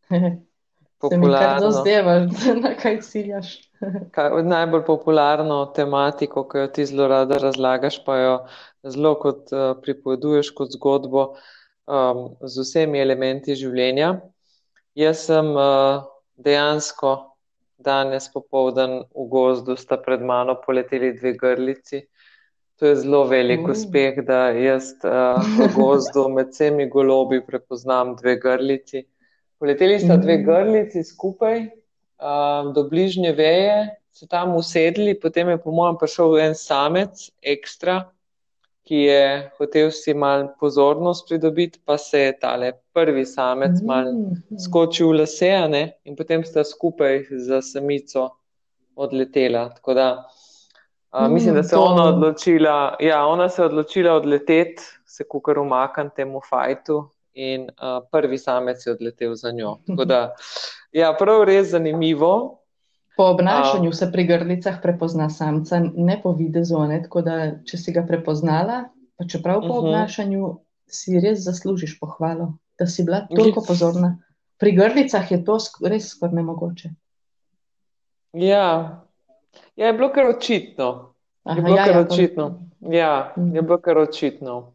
[1.01, 1.71] popularno.
[1.71, 2.03] Zdaj,
[2.65, 3.55] na kaj ciljaš?
[4.55, 8.35] najbolj popularno tematiko, ki jo ti zelo rada razlagaš, pa jo
[8.83, 11.25] zelo kot uh, pripoveduješ kot zgodbo
[11.87, 14.15] um, z vsemi elementi življenja.
[14.99, 16.05] Jaz sem uh,
[16.37, 17.17] dejansko
[17.79, 22.03] danes popovdan v gozdu sta pred mano poleteli dve grlici.
[22.79, 23.71] To je zelo velik mm.
[23.75, 29.07] uspeh, da jaz uh, v gozdu med vsemi golobi prepoznam dve grlici.
[29.59, 30.45] Poleteli sta dve Mhm.
[30.45, 33.79] grlici skupaj uh, do bližnje veje,
[34.11, 37.11] se tam usedli, potem je po mojem prišel en samec,
[37.43, 38.05] ekstra,
[38.83, 39.25] ki je
[39.59, 44.57] hotel si mal pozornost pridobiti, pa se je tale prvi samec mal Mhm.
[44.59, 48.31] skočil v lase, a ne, in potem sta skupaj za samico
[48.97, 49.69] odletela.
[49.69, 50.25] Tako da
[51.13, 55.25] uh, mislim, da Mm, se je ona odločila, ja, ona se je odločila odleteti, se
[55.25, 59.77] kukar umakniti temu fajtu in uh, prvi samec je odletel za njo.
[59.87, 60.35] Tako da,
[60.93, 62.59] ja, prav res zanimivo.
[63.17, 67.03] Po obnašanju se pri grlicah prepozna samca, ne po videzu, ne?
[67.03, 68.85] tako da če si ga prepoznala,
[69.17, 69.79] pa čeprav po Mhm.
[69.79, 70.51] obnašanju
[70.89, 72.47] si res zaslužiš pohvalo,
[72.79, 74.19] da si bila toliko pozorna.
[74.59, 76.89] Pri grlicah je to sk- res skoraj nemogoče.
[78.35, 79.03] Ja,
[79.77, 81.15] ja je bilo kar očitno.
[81.47, 82.47] Je Aha, bilo ja, kar ja, očitno.
[82.83, 83.55] Ja, Mhm.
[83.55, 84.59] je bilo kar očitno.
[84.59, 84.73] Uh,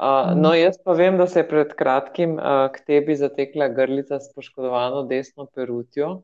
[0.00, 0.40] Mhm.
[0.40, 4.30] no, jaz pa vem, da se je pred kratkim uh, k tebi zatekla grlica s
[4.34, 6.10] poškodovano desno perutjo.
[6.10, 6.22] Uh,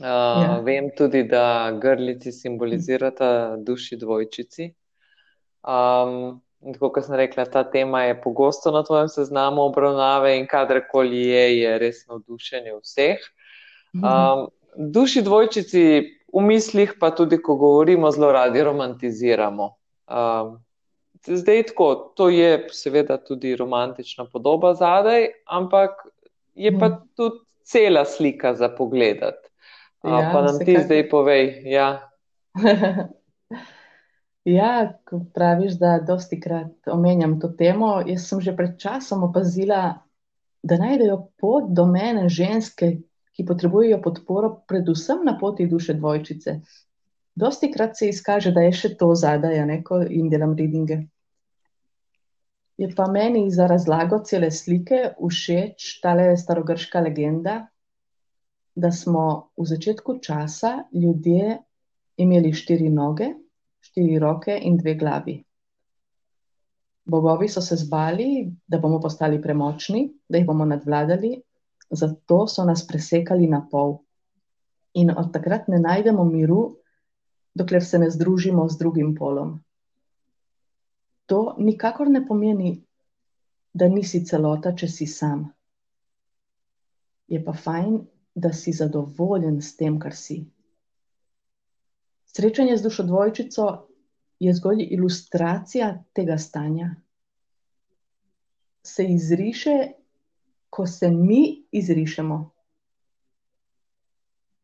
[0.00, 0.60] Ja.
[0.64, 4.74] Vem tudi, da grlici simbolizirata duši dvojčici.
[5.64, 11.22] Um, tako kot sem rekla, ta tema je pogosto na tvojem seznamu obravnave in kadarkoli
[11.28, 13.24] je, je res navdušenje vseh.
[13.94, 15.82] Um, duši dvojčici
[16.32, 19.72] v mislih, pa tudi ko govorimo, zelo radi romantiziramo.
[20.06, 20.58] Um,
[21.28, 25.90] zdaj tako, to je seveda tudi romantična podoba zadaj, ampak
[26.54, 26.96] je pa Mhm.
[27.14, 29.48] tudi cela slika za pogledati.
[30.02, 30.84] Uh, Ja, pa nam ti vsekakor.
[30.84, 32.08] zdaj povej, ja.
[34.46, 34.72] Ja,
[35.04, 39.94] ko praviš, da dosti krat omenjam to temo, jaz sem že pred časom opazila,
[40.62, 42.92] da najdejo pot do mene ženske,
[43.32, 46.60] ki potrebujejo podporo, predvsem na poti duše dvojčice.
[47.34, 51.00] Dosti krat se izkaže, da je še to zadaj, a ne, ko in delam readinge.
[52.76, 57.66] Je pa meni za razlago cele slike všeč tale starogrška legenda,
[58.76, 61.56] da smo v začetku časa ljudje
[62.16, 63.30] imeli štiri noge,
[63.80, 65.38] štiri roke in dve glavi.
[67.06, 71.36] Bogovi so se zbali, da bomo postali premočni, da jih bomo nadvladali,
[71.90, 74.02] zato so nas presekali na pol.
[74.94, 76.76] In od takrat ne najdemo miru,
[77.54, 79.60] dokler se ne združimo z drugim polom.
[81.26, 82.76] To nikakor ne pomeni,
[83.74, 85.46] da nisi celota, če si sam.
[87.28, 87.98] Je pa fajn,
[88.34, 90.44] da si zadovoljen s tem, kar si.
[92.36, 93.66] Srečanje z dušo dvojčico
[94.38, 96.90] je zgolj ilustracija tega stanja.
[98.82, 99.76] Se izriše,
[100.70, 102.38] ko se mi izrišemo.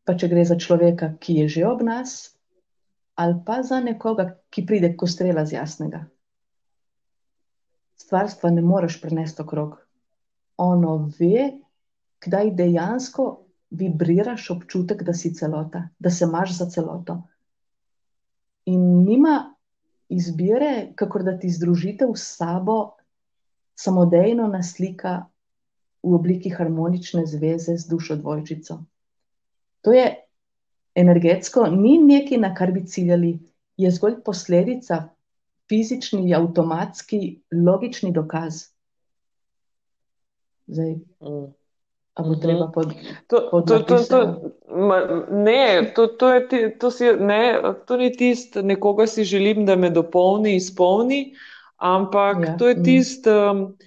[0.05, 2.35] Pa če gre za človeka, ki je že ob nas,
[3.15, 6.05] ali pa za nekoga, ki pride kot strela z jasnega.
[8.03, 9.77] Stvarstva ne moreš prenesti okrog.
[10.57, 11.51] Ono ve,
[12.25, 13.27] kdaj dejansko
[13.69, 17.21] vibriraš občutek, da si celota, da se imaš za celoto.
[18.65, 19.55] In nima
[20.09, 22.95] izbire, kako da ti združitev s sabo
[23.75, 25.25] samodejno naslika
[26.03, 28.83] v obliki harmonične zveze z dušo dvojčico.
[29.81, 30.05] To je
[30.95, 33.39] energetsko, ni nekaj, na kar bi ciljali,
[33.77, 35.09] je zgolj posledica,
[35.69, 37.19] fizični, avtomatski,
[37.65, 38.53] logični dokaz.
[40.67, 41.53] Zdaj, Mm.
[42.17, 42.41] bo Mhm.
[42.41, 42.93] treba pod.
[43.27, 44.51] To, Pod to, to, to, napisano.
[44.67, 44.97] ma,
[45.31, 47.41] ne, to, to, je, ti- to, si, ne,
[47.87, 51.33] to ni tisto, nekoga si želim, da me dopolni, izpolni,
[51.77, 52.83] ampak Ja, to je mm.
[52.83, 53.77] tisto, um,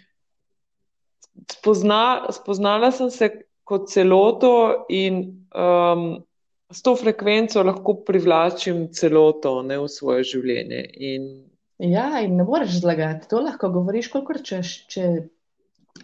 [1.53, 3.31] spozna, spoznala sem se
[3.65, 6.25] kot celoto in um,
[6.71, 10.83] s to frekvenco lahko privlačim celoto ne, v svoje življenje.
[10.95, 15.07] In, Ja, in ne moreš zlagati, to lahko govoriš, kolikor češ, če,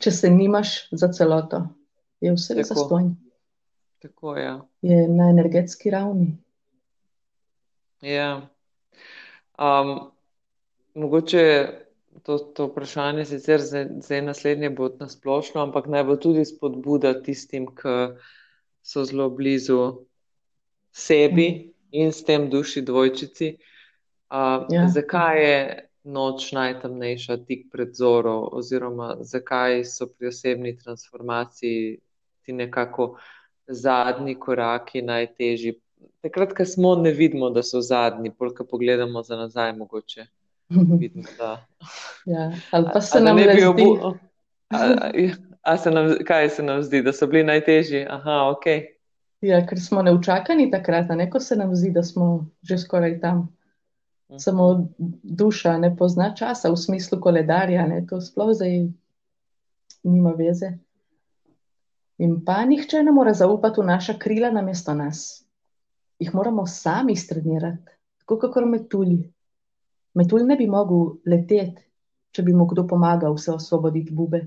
[0.01, 1.63] če se nimaš za celoto.
[2.23, 2.69] Je vse Tako.
[2.69, 3.09] zastonj,
[4.03, 4.53] tako, ja.
[4.83, 6.37] je na energetski ravni.
[8.03, 8.49] Ja.
[9.59, 10.11] Um,
[10.95, 11.43] mogoče
[12.23, 17.15] to, to vprašanje sicer zdaj, zdaj naslednje bo na splošno, ampak naj bo tudi spodbuda
[17.23, 17.97] tistim, ki
[18.83, 20.07] so zelo blizu
[20.93, 23.57] sebi in s tem duši dvojčici.
[24.33, 24.89] Uh, Ja.
[24.89, 31.99] Zakaj je noč najtemnejša tik pred zoro, oziroma zakaj so pri osebni transformaciji
[32.43, 33.19] ti nekako
[33.69, 35.75] zadnji koraki najtežji?
[36.23, 40.27] Takrat, ko smo, ne vidimo, da so zadnji, bolj ko pogledamo za nazaj, mogoče
[40.71, 41.67] vidimo, da.
[42.35, 42.51] ja.
[42.71, 44.15] Ali pa se a nam ne bi obu-
[44.69, 45.11] A, a,
[45.63, 48.07] a se nam, kaj se nam zdi, da so bili najtežji?
[48.11, 48.65] Aha, ok.
[49.41, 53.49] ja, ker smo neučakani takrat, ne, ko se nam zdi, da smo že skoraj tam.
[54.39, 54.89] Samo
[55.23, 58.89] duša ne pozna časa v smislu koledarja, ne, to sploh zdaj
[60.05, 60.73] nima veze.
[62.19, 65.45] In pa nihče ne more zaupati v naša krila namesto nas.
[66.19, 69.33] Jih moramo sami strenirati, tako kot metulji.
[70.15, 71.83] Metulj ne bi mogel leteti,
[72.33, 74.47] če bi mu kdo pomagal vse osvoboditi bube.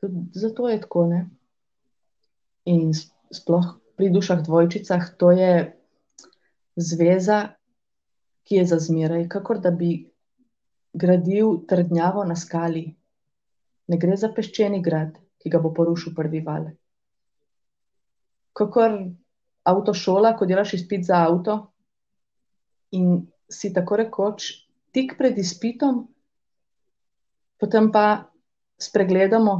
[0.00, 1.06] Tudi zato je tako.
[1.06, 1.20] Ne?
[2.66, 2.90] In
[3.32, 5.52] sploh pri dušah dvojčicah, to je
[6.76, 7.55] zveza,
[8.46, 10.06] ki je za zmeraj, kakor da bi
[10.94, 12.86] gradil trdnjavo na skali.
[13.86, 16.70] Ne gre za peščeni grad, ki ga bo porušil prvi val.
[18.56, 18.94] Kakor
[19.66, 21.58] avtošola, ko delaš izpit za avto
[22.96, 24.46] in si tako rekoč
[24.94, 26.06] tik pred izpitom,
[27.60, 28.30] potem pa
[28.78, 29.56] spregledamo,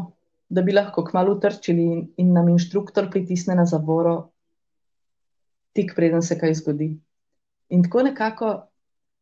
[0.49, 4.31] da bi lahko kmalo trčili in, in nam inštruktor pritisne na zavoro,
[5.75, 6.93] tik preden se kaj zgodi.
[7.75, 8.51] In tako nekako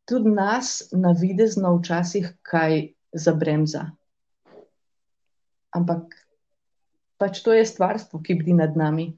[0.04, 3.90] tudi nas navidezno včasih kaj zabremza.
[5.74, 6.14] Ampak
[7.18, 9.12] pač to je stvarstvo, ki bdi nad nami.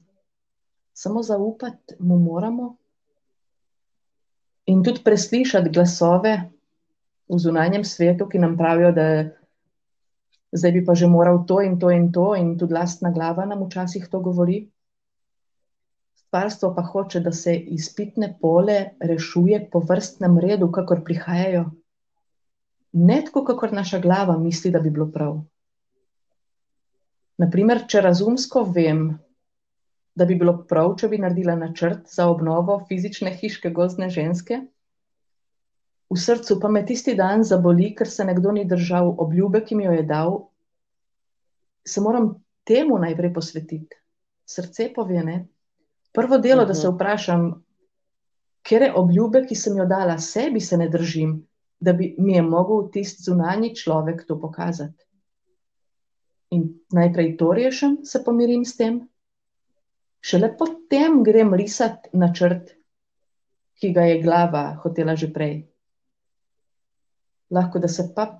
[0.93, 2.77] Samo zaupati mu moramo
[4.67, 6.33] in tudi preslišati glasove
[7.27, 9.05] v zunanjem svetu, ki nam pravijo, da
[10.51, 13.63] zdaj bi pa že moral to in to in to, in tudi lastna glava nam
[13.67, 14.65] včasih to govori.
[16.27, 21.69] Stvarstvo pa hoče, da se izpitne pole rešuje po vrstnem redu, kakor prihajajo.
[22.93, 25.39] Ne tako, kakor naša glava misli, da bi bilo prav.
[27.37, 29.07] Naprimer, če razumsko vem,
[30.17, 34.61] da bi bilo prav, če bi naredila načrt za obnovo fizične hiške gozdne ženske,
[36.09, 39.87] v srcu pa me tisti dan zaboli, ker se nekdo ni držal obljube, ki mi
[39.87, 40.39] jo je dal,
[41.87, 42.33] se moram
[42.67, 43.95] temu najprej posvetiti.
[44.47, 45.45] Srce pove, ne.
[46.17, 46.67] Prvo delo, uh -huh.
[46.67, 46.95] da se mhm.
[46.95, 47.43] vprašam,
[48.61, 51.37] kere obljube, ki sem jo dala sebi, se ne držim,
[51.79, 55.05] da bi mi je mogel tisti zunanji človek to pokazati.
[56.49, 59.01] In najprej to rešim, se pomirim s tem,
[60.21, 62.75] šele potem grem risati načrt,
[63.79, 65.67] ki ga je glava hotela že prej
[67.49, 68.39] lahko da se pa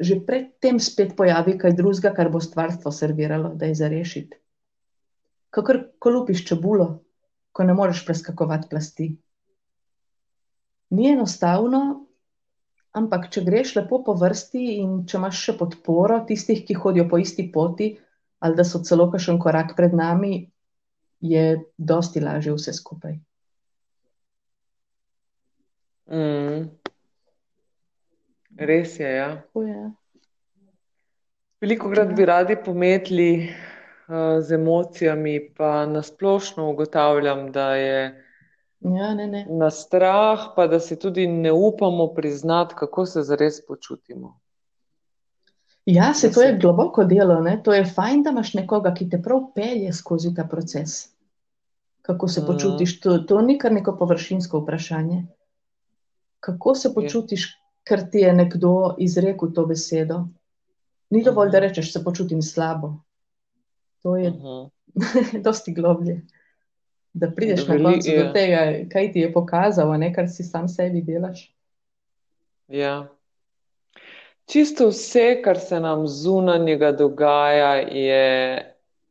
[0.00, 4.34] že predtem spet pojavi kaj drugega, kar bo stvarstvo serviralo, da je za rešiti.
[5.52, 6.86] Kakor ko lupiš čebulo,
[7.52, 9.08] ko ne moreš preskakovati plasti.
[10.96, 11.82] Ni enostavno,
[12.96, 17.20] ampak če greš lepo po vrsti in če imaš še podporo tistih, ki hodijo po
[17.20, 17.92] isti poti,
[18.42, 20.32] ali da so celo kakšen korak pred nami,
[21.22, 21.44] je
[21.78, 23.20] dosti lažje vse skupaj.
[26.12, 26.64] Mm.
[28.58, 29.12] Res je.
[29.16, 29.28] Ja.
[31.62, 33.28] Veliko krat bi radi pometli
[34.40, 38.24] z emocijami, pa nasplošno ugotavljam, da je
[38.80, 39.46] ja, ne, ne.
[39.50, 44.40] na strah, pa da si tudi ne upamo priznati, kako se zares počutimo.
[45.86, 47.40] Ja, se to je globoko delo.
[47.40, 47.60] Ne?
[47.62, 51.08] To je fajn, da imaš nekoga, ki te prav pelje skozi ta proces.
[52.02, 52.46] Kako se mm.
[52.46, 53.00] počutiš?
[53.00, 55.26] To, to ni kar neko površinsko vprašanje.
[56.40, 57.48] Kako se počutiš,
[57.84, 60.24] ker ti je nekdo izrekel to besedo.
[61.10, 62.94] Ni dovolj, da rečeš, se počutim slabo.
[64.02, 65.42] To je uh -huh.
[65.44, 66.20] dosti globlje.
[67.12, 68.24] Da prideš Veli, na koncu je.
[68.24, 71.54] do tega, kaj ti je pokazalo, ne kar si sam sebi delaš.
[72.68, 73.08] Ja.
[74.44, 78.58] Čisto vse, kar se nam zunanjega dogaja, je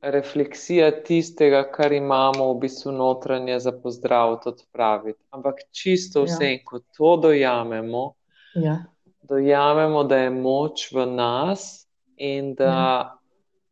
[0.02, 5.20] refleksija tistega, kar imamo v bistvu notranje za pozdrav, odpraviti.
[5.30, 6.60] Ampak čisto vse, ja.
[6.66, 8.14] ko to dojamemo,
[8.56, 8.84] Ja.
[9.22, 11.88] Dojamemo, da je moč v nas
[12.18, 13.20] in da ja.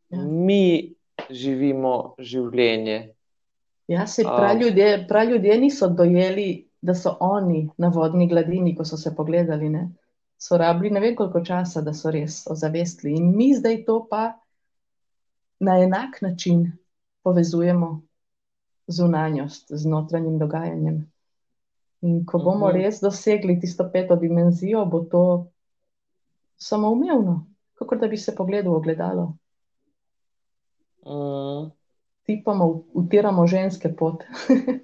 [0.08, 0.24] Ja.
[0.24, 0.94] mi
[1.30, 2.98] živimo življenje.
[3.90, 8.84] Ja, se pravi, ljudje, prav ljudje niso dojeli, da so oni na vodni gladini, ko
[8.84, 9.68] so se pogledali.
[9.68, 9.88] Ne?
[10.38, 13.16] So rabili ne vem koliko časa, da so res ozavestili.
[13.18, 14.32] In mi zdaj to pa
[15.60, 16.72] na enak način
[17.22, 18.00] povezujemo
[18.86, 21.02] z unanjost, z notranjim dogajanjem.
[22.00, 22.76] In ko bomo mhm.
[22.76, 25.24] res dosegli tisto peto dimenzijo, bo to
[26.56, 29.32] samoumevno, kot da bi se pogledal v gledalo.
[31.02, 31.70] Uh -huh.
[32.22, 34.22] Tipamo, utiramo ženske pot.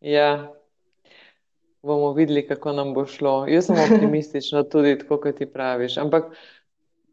[0.00, 0.52] ja,
[1.82, 3.46] bomo videli, kako nam bo šlo.
[3.46, 5.98] Jaz sem optimistična, tudi tako, kot ti praviš.
[5.98, 6.24] Ampak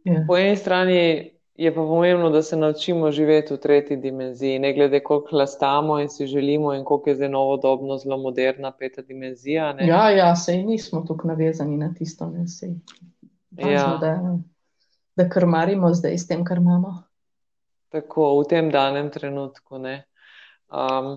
[0.03, 0.25] ja.
[0.27, 4.99] po eni strani Je pa pomembno, da se naučimo živeti v tretji dimenziji, ne glede
[4.99, 9.73] koliko lastamo in si želimo, in koliko je zdaj novodobno, zelo moderna peta dimenzija.
[9.73, 9.87] Ne?
[9.87, 12.69] Ja, ja, sej nismo tako navezani na tisto, ne sej.
[13.51, 13.97] Važno, ja.
[14.01, 14.39] da,
[15.15, 16.95] da krmarimo zdaj s tem, kar imamo.
[17.89, 19.85] Tako v tem danem trenutku, um,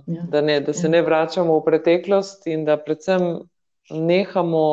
[0.06, 0.22] ja.
[0.30, 0.90] da, ne, da se ja.
[0.90, 3.40] ne vračamo v preteklost in da predvsem
[3.90, 4.68] nehamo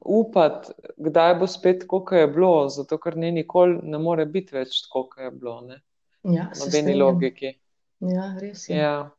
[0.00, 4.56] upati, kdaj bo spet tako, kot je bilo, zato ker ni nikoli, ne more biti
[4.56, 5.60] več tako, kot je bilo.
[5.60, 5.80] Ne?
[6.22, 7.52] Ja, Nobeni logiki.
[8.00, 8.76] Ja, res je.
[8.76, 9.10] Ja.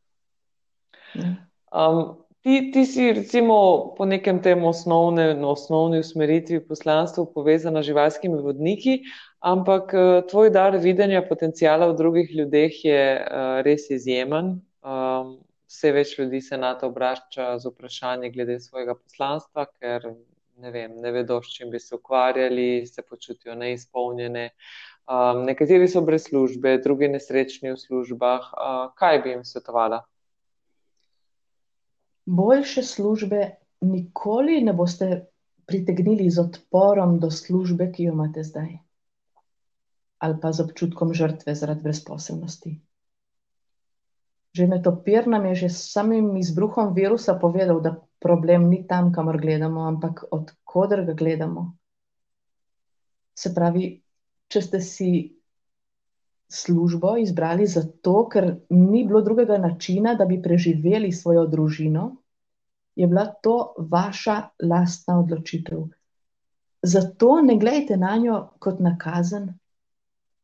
[1.14, 1.30] Ja.
[1.70, 7.92] Um, ti, ti si recimo po nekem tem osnovne, no, osnovni usmeritvi poslanstva povezana z
[7.92, 9.00] živalskimi vodniki,
[9.40, 14.58] ampak uh, tvoj dar videnja potencijala v drugih ljudeh je uh, res izjemen.
[14.80, 15.38] Um,
[15.70, 20.08] vse več ljudi se na to obrača z vprašanji glede svojega poslanstva, ker
[20.60, 24.50] ne, vem, ne vedo, s čim bi se ukvarjali, se počutijo neizpolnjene.
[25.10, 28.52] Um, nekateri so brez službe, drugi nesrečni v službah.
[28.54, 30.04] Uh, kaj bi jim svetovala?
[32.30, 33.40] Boljše službe
[33.80, 35.26] nikoli ne boste
[35.66, 38.76] pritegnili z odporom do službe, ki jo imate zdaj,
[40.18, 42.76] ali pa z občutkom žrtve zaradi brezposelnosti.
[44.54, 49.40] Že netopir nam je že s samim izbruhom virusa povedal, da problem ni tam, kamor
[49.40, 51.76] gledamo, ampak odkudar ga gledamo.
[53.34, 54.02] Se pravi,
[54.50, 55.10] če ste si
[56.50, 62.19] službo izbrali zato, ker ni bilo drugega načina, da bi preživeli svojo družino,
[62.96, 65.88] je bila to vaša lastna odločitev.
[66.82, 69.52] Zato ne gledajte na njo kot na kazen,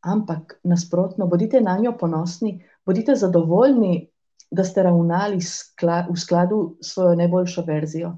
[0.00, 4.10] ampak nasprotno, bodite na njo ponosni, bodite zadovoljni,
[4.50, 5.40] da ste ravnali
[6.10, 8.16] v skladu s svojo najboljšo verzijo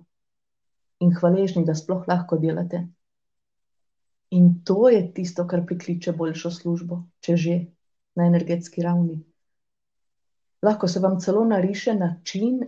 [1.00, 2.82] in hvaležni, da sploh lahko delate.
[4.30, 7.56] In to je tisto, kar prikliče boljšo službo, če že
[8.16, 9.22] na energetski ravni.
[10.62, 12.60] Lahko se vam celo nariše način,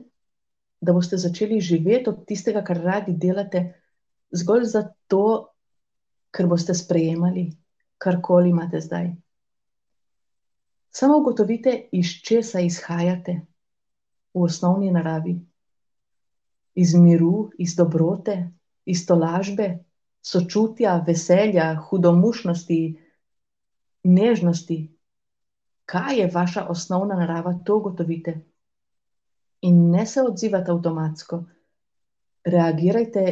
[0.80, 3.64] da boste začeli živeti od tistega, kar radi delate,
[4.32, 5.24] zgolj zato,
[6.30, 7.50] ker boste sprejemali,
[7.98, 9.10] karkoli imate zdaj.
[10.90, 13.40] Samo ugotovite, iz česa izhajate
[14.34, 15.36] v osnovni naravi.
[16.74, 18.50] Iz miru, iz dobrote,
[18.86, 19.84] iz tolažbe,
[20.22, 22.80] sočutja, veselja, hudomušnosti,
[24.02, 24.78] nežnosti.
[25.84, 28.40] Kaj je vaša osnovna narava, to ugotovite.
[29.62, 31.38] In ne se odzivate avtomatsko,
[32.44, 33.24] reagirajte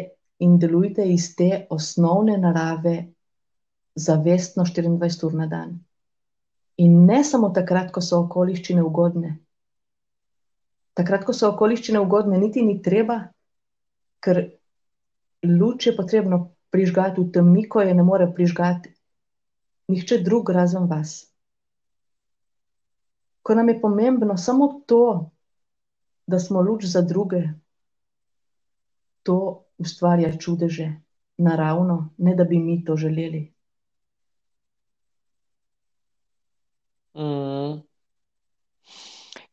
[0.44, 2.96] in delujte iz te osnovne narave,
[3.94, 5.78] zavestno 24 ur na dan.
[6.76, 9.32] In ne samo takrat, ko so okoliščine ugodne.
[10.94, 13.18] Takrat, ko so okoliščine ugodne, niti ni treba,
[14.22, 14.44] ker
[15.46, 18.94] luč je potrebno prižgati v temi, ko je ne more prižgati
[19.88, 21.32] nihče drug razen vas.
[23.42, 25.30] Ko nam je pomembno samo to,
[26.28, 27.42] da smo luč za druge,
[29.22, 30.92] to ustvarja čudeže,
[31.36, 33.52] naravno, ne da bi mi to želeli.
[37.14, 37.80] Mm.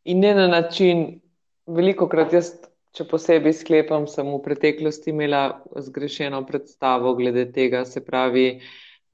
[0.04, 1.22] In ne na način,
[1.66, 2.52] veliko krat jaz,
[2.96, 8.60] če posebej sklepam, sem v preteklosti imela zgrešeno predstavo glede tega, se pravi,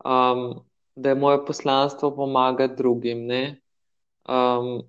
[0.04, 0.64] um,
[0.96, 3.30] da je moje poslanstvo pomagati drugim.
[4.28, 4.82] Um,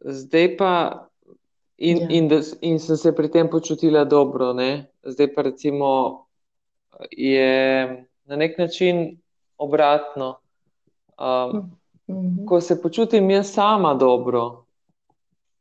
[0.00, 1.07] zdaj pa,
[1.78, 2.06] in, Ja.
[2.10, 4.70] in, da, in sem se pri tem počutila dobro, ne?
[5.04, 6.24] zdaj pa recimo
[7.10, 7.86] je
[8.24, 9.18] na nek način
[9.58, 10.38] obratno.
[11.18, 11.70] Um,
[12.08, 12.46] Mhm.
[12.46, 14.64] ko se počutim jaz sama dobro,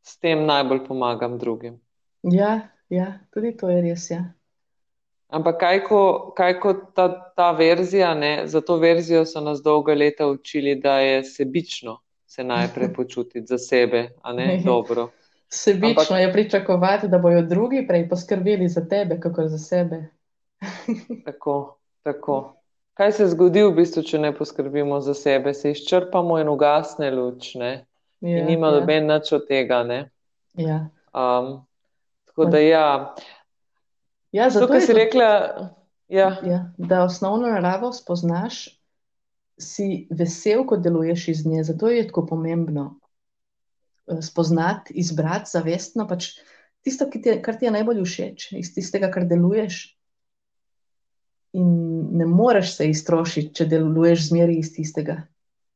[0.02, 1.80] s tem najbolj pomagam drugim.
[2.24, 2.60] Ja,
[2.90, 4.10] ja, tudi to je res.
[4.10, 4.24] Ja.
[5.28, 6.00] Ampak kaj ko,
[6.32, 11.00] kaj ko ta, ta verzija, ne, za to verzijo so nas dolga leta učili, da
[11.00, 15.10] je sebično se najprej počutiti za sebe, a ne dobro.
[15.50, 20.10] Sebično Ampak- je pričakovati, da bojo drugi prej poskrbeli za tebe, kot za sebe.
[21.26, 22.54] Tako, tako.
[22.94, 25.54] Kaj se zgodi v bistvu, če ne poskrbimo za sebe?
[25.54, 27.86] Se izčrpamo in ugasne luč, ne?
[28.22, 30.10] Ja, In nima ja, noben nič od tega, ne?
[30.56, 30.90] ja.
[31.14, 31.62] Um,
[32.26, 33.14] tako da ja,
[34.32, 35.28] Ja, zato tukaj si tudi- rekla,
[36.10, 38.80] ja, Ja, da osnovno naravo spoznaš,
[39.58, 41.64] si vesel, ko deluješ iz nje.
[41.64, 43.00] Zato je tako pomembno
[44.22, 46.32] spoznati, izbrati zavestno pač
[46.82, 49.98] tisto, ti je, kar ti je najbolj všeč, iz tistega, kar deluješ.
[51.58, 51.68] In
[52.18, 55.22] ne moreš se iztrošiti, če deluješ zmeri iz tistega,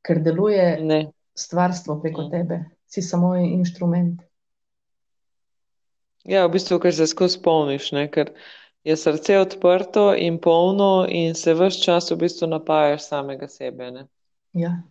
[0.05, 1.11] ker deluje ne.
[1.36, 2.32] stvarstvo preko Mm.
[2.32, 2.57] tebe,
[2.88, 4.21] si samo inštrument.
[6.23, 8.05] Ja, v bistvu, ker se skozi polniš, ne?
[8.11, 8.29] ker
[8.84, 13.91] je srce odprto in polno in se vse čas v bistvu napajaš samega sebe.
[13.91, 14.07] Ne?
[14.53, 14.84] Ja,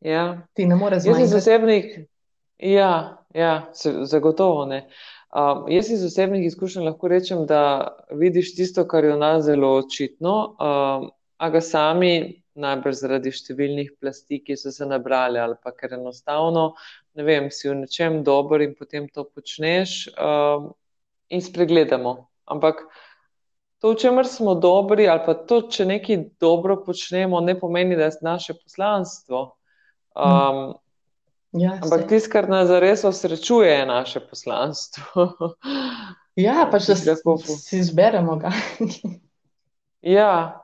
[0.00, 0.46] Ja.
[0.54, 2.06] ti ne moreš Jaz iz zmanjkati.
[2.58, 4.88] Ja, ja, se- zagotovo ne.
[5.28, 9.74] Um, jaz iz osebnih izkušenj lahko rečem, da vidiš tisto, kar je v nas zelo
[9.76, 15.70] očitno, um, a ga sami, najbrž zaradi številnih plasti, ki so se nabrali, ali pa
[15.76, 16.72] ker enostavno,
[17.14, 20.72] ne vem, si v nečem dober in potem to počneš um,
[21.28, 22.16] in spregledamo.
[22.48, 22.82] Ampak
[23.78, 28.08] to, v čemer smo dobri, ali pa to, če nekaj dobro počnemo, ne pomeni, da
[28.08, 29.44] je naše poslanstvo.
[30.16, 30.72] Um,
[31.56, 35.28] Ja, ampak tisto, kar nas zares osrečuje, je naše poslanstvo.
[36.38, 38.52] Ja, pač da si, Lahko si izberemo ga.
[40.06, 40.62] Ja,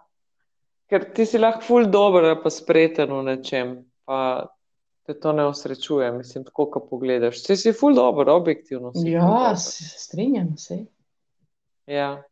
[0.86, 3.72] ker ti si lahko ful dober, ali pa spreten v nečem,
[4.06, 4.46] pa
[5.02, 7.42] te to ne osrečuje, mislim, tako, ko pogledaš.
[7.42, 10.86] Ti si ful dober, objektivno si Ja, se strinjam, sej.
[11.90, 12.22] Ja.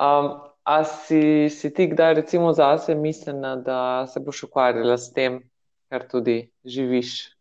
[0.00, 0.32] Um,
[0.64, 5.42] a si, si ti kdaj recimo zase mislila, da se boš ukvarjala s tem,
[5.88, 7.34] kar tudi živiš?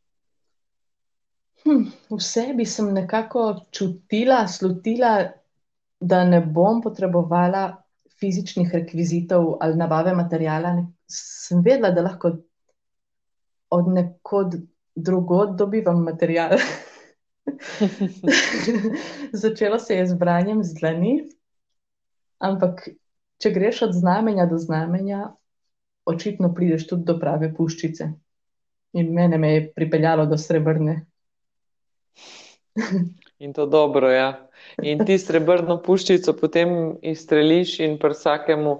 [1.64, 5.32] Hm, v sebi sem nekako čutila, slutila,
[6.00, 7.84] da ne bom potrebovala
[8.20, 10.76] fizičnih rekvizitov ali nabave materijala.
[11.08, 12.34] Sem vedela, da lahko
[13.70, 14.60] od nekod
[14.96, 16.52] drugod dobivam material.
[19.44, 21.14] Začelo se je z branjem z dlani,
[22.40, 22.90] ampak
[23.42, 25.34] če greš od znamenja do znamenja,
[26.06, 28.12] očitno prideš tudi do prave puščice.
[28.94, 31.06] In mene me je pripeljalo do srebrne.
[33.40, 34.50] In to dobro, ja.
[34.82, 38.76] In ti srebrno puščico potem izstreliš in pri vsakemu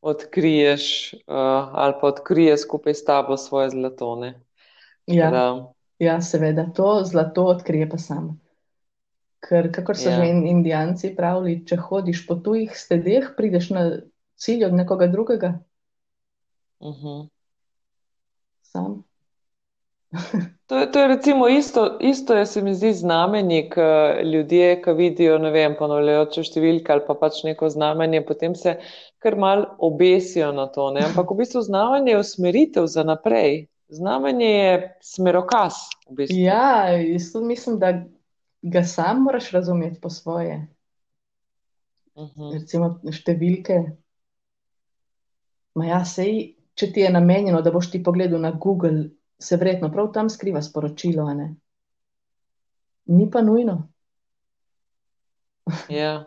[0.00, 0.84] odkriješ,
[1.14, 4.34] uh, ali pa odkrije skupaj s tabo svoje zlatone.
[5.06, 5.30] Ja.
[5.30, 8.40] Da, Ja, seveda, to zlato odkrije pa sam.
[9.40, 10.16] Ker, kakor so Ja.
[10.16, 13.82] že in- indijanci pravili, če hodiš po tujih sledeh, prideš na
[14.36, 15.58] cilj od nekoga drugega,
[16.80, 17.26] uh
[18.62, 19.07] sam.
[20.68, 23.80] To je, to je recimo isto, isto je, se mi zdi, znamenje, ki
[24.32, 28.78] ljudje, ki vidijo, ne vem, ponavljajoče številke ali pa pač neko znamenje, potem se
[29.24, 31.06] kar mal obesijo na to, ne?
[31.08, 33.66] Ampak v bistvu znamenje je usmeritev za naprej.
[33.88, 35.80] Znamenje je smerokaz,
[36.10, 36.36] v bistvu.
[36.44, 37.92] Ja, jaz tudi mislim, da
[38.62, 40.66] ga sam moraš razumeti po svoje.
[42.18, 42.52] Mhm.
[42.52, 43.80] Recimo številke.
[45.78, 49.06] Ma ja, sej, če ti je namenjeno, da boš ti pogledal na Google,
[49.38, 51.28] se verjetno prav tam skriva sporočilo?
[53.06, 53.88] Ni pa nujno.
[55.88, 56.24] Ja.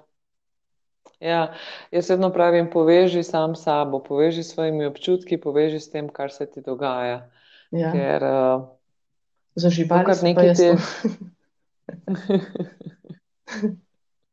[1.21, 1.53] Ja,
[1.91, 6.31] jaz vedno pravim, poveži sam s sabo, poveži s svojimi občutki, poveži s tem, kar
[6.31, 7.29] se ti dogaja.
[7.71, 7.91] Ja.
[7.91, 8.61] Ker uh,
[9.55, 10.77] Za živali pa nekaj te- to.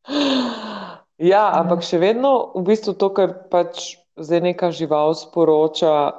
[1.18, 6.14] Ja, ampak še vedno v bistvu to, kar pač zdaj neka žival sporoča,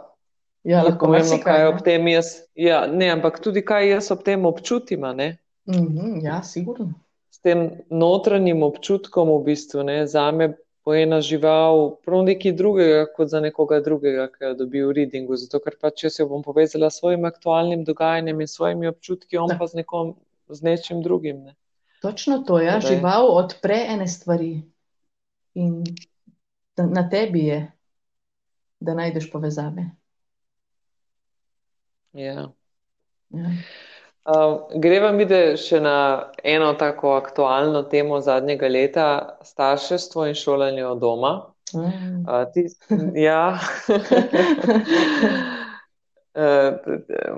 [0.64, 4.12] Ja, je lahko pomembno, marsikaj, kaj ob tem jaz, ja, ne, ampak tudi kaj jaz
[4.12, 5.38] ob tem občutim, a ne?
[5.70, 6.93] Mhm, ja, sigurno.
[7.32, 10.55] S tem notranjim občutkom v bistvu, ne, zame
[10.86, 15.38] bo ena žival prav nekaj drugega kot za nekoga drugega, ki jo dobi v readingu,
[15.38, 19.53] zato ker pač jaz jo bom povezala s svojim aktualnim dogajanjem in svojimi občutki, on
[19.53, 19.60] Tak.
[19.60, 20.16] pa z nekom,
[20.49, 21.55] z nečim drugim, ne.
[22.01, 22.95] Točno to, ja, Torej.
[22.97, 24.64] žival odpre ene stvari
[25.53, 25.84] in
[26.78, 27.72] da- na tebi je,
[28.80, 29.91] da najdeš povezave.
[32.14, 32.49] Ja.
[33.30, 33.51] Ja.
[34.30, 35.95] Uh, greva mi da še na
[36.43, 39.05] eno tako aktualno temo zadnjega leta,
[39.47, 41.32] starševstvo in šolanje od doma.
[41.74, 42.26] Mm.
[42.28, 42.66] Uh, ti,
[43.18, 43.57] ja.
[46.36, 46.78] Uh,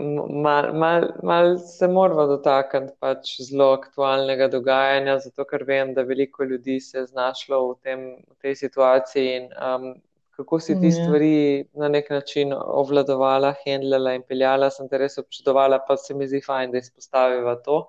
[0.46, 6.44] mal, mal, mal se moramo dotakniti pač zelo aktualnega dogajanja, zato ker vem, da veliko
[6.44, 9.94] ljudi se je znašlo v, tem, v tej situaciji in um,
[10.42, 10.98] kako si ti Ja.
[10.98, 16.28] stvari na nek način obvladovala, handlala in peljala, sem te res občudovala, pa se mi
[16.28, 17.88] zdi fajn, da izpostaviva to.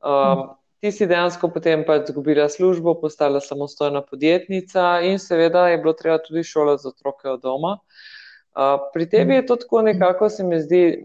[0.00, 0.48] Um,
[0.80, 6.18] ti si dejansko potem pač izgubila službo, postala samostojna podjetnica in seveda je bilo treba
[6.18, 7.78] tudi šolati za otroke od doma.
[8.56, 11.04] Uh, pri tebi je to tako nekako, se mi zdi,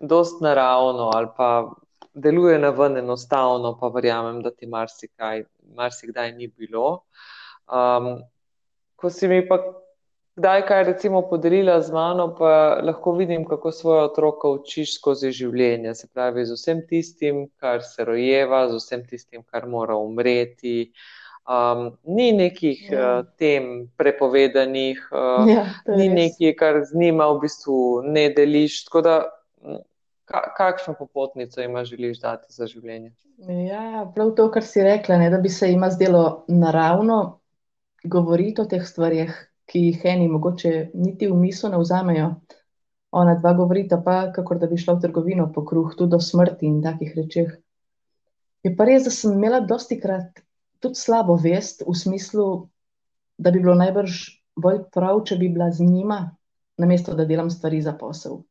[0.00, 1.70] dost naravno ali pa
[2.14, 5.44] deluje na ven enostavno, pa verjamem, da ti marsikaj,
[5.74, 7.04] marsikdaj ni bilo.
[7.70, 8.18] Um,
[8.96, 9.58] ko si mi pa
[10.36, 15.94] kdaj kaj recimo podelila z mano, pa lahko vidim, kako svoje otroka učiš skozi življenje,
[15.94, 20.92] se pravi z vsem tistim, kar se rojeva, z vsem tistim, kar mora umreti.
[21.42, 23.18] Um, ni nekih Ja.
[23.18, 26.14] uh, tem prepovedanih, uh, Ja, ni res.
[26.14, 28.84] nekaj, kar z njima v bistvu ne deliš.
[28.84, 29.16] Tako da,
[30.24, 33.12] ka, kakšno popotnico ima želiš dati za življenje?
[33.66, 37.40] Ja, prav to, kar si rekla, ne, da bi se jima zdelo naravno
[38.04, 39.34] govoriti o teh stvarih,
[39.72, 42.28] ki jih eni mogoče niti v misel ne vzamejo.
[43.12, 46.68] Ona dva govorita pa, kakor da bi šla v trgovino po kruh, tudi o smrti
[46.68, 47.54] in takih rečeh.
[48.62, 50.44] Je pa res, da sem imela dosti krat
[50.82, 52.46] tudi slabo vest v smislu,
[53.38, 54.22] da bi bilo najbrž
[54.58, 56.20] bolj prav, če bi bila z njima,
[56.78, 58.42] namesto da delam stvari za posel.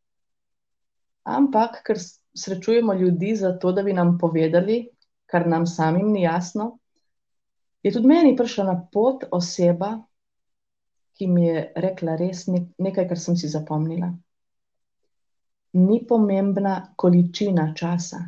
[1.27, 1.99] Ampak, ker
[2.33, 4.85] srečujemo ljudi zato, da bi nam povedali,
[5.29, 6.77] kar nam samim ni jasno,
[7.83, 9.97] je tudi meni prišla na pot oseba,
[11.17, 14.11] ki mi je rekla res nekaj, kar sem si zapomnila.
[15.73, 18.19] Ni pomembna količina časa,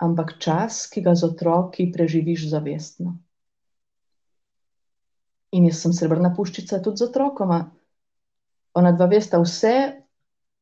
[0.00, 3.16] ampak čas, ki ga z otroki preživiš zavestno.
[5.52, 7.60] In jaz sem srebrna puščica tudi z otrokoma.
[8.78, 9.74] Ona dva vesta vse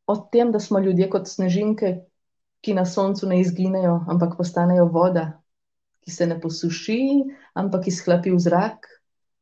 [0.08, 1.92] o tem, da smo ljudje kot snežinke,
[2.64, 5.26] ki na soncu ne izginejo, ampak postanejo voda,
[6.02, 7.02] ki se ne posuši,
[7.54, 8.88] ampak izhlapi v zrak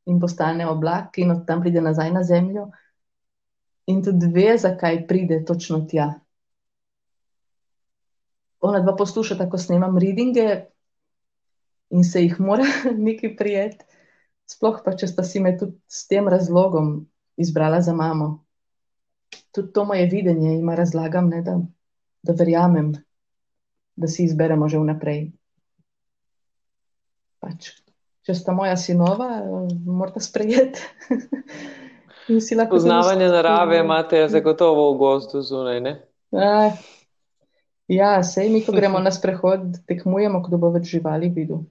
[0.07, 2.71] in postane oblak in od tam pride nazaj na zemljo.
[3.87, 6.13] In tudi ve, zakaj pride točno tja.
[8.61, 10.47] Ona dva poslušata, ko snemam readinge
[11.91, 12.65] in se jih mora
[13.09, 13.85] nekaj prijeti.
[14.47, 17.01] Sploh pa, če sta si me tudi s tem razlogom
[17.37, 18.45] izbrala za mamo.
[19.51, 21.57] Tudi to moje videnje ima razlagam, ne, da,
[22.23, 22.93] da verjamem,
[23.97, 25.25] da si izberemo že vnaprej.
[27.43, 27.73] Pač,
[28.27, 29.29] če sta moja sinova,
[29.87, 30.83] morate sprejeti.
[32.71, 35.93] Poznavanje narave imate zagotovo v gozdu zunaj, ne?
[36.35, 36.73] A,
[37.87, 41.63] ja, sej mi, ko gremo na sprehod, tekmujemo, kdo bo več živali videl.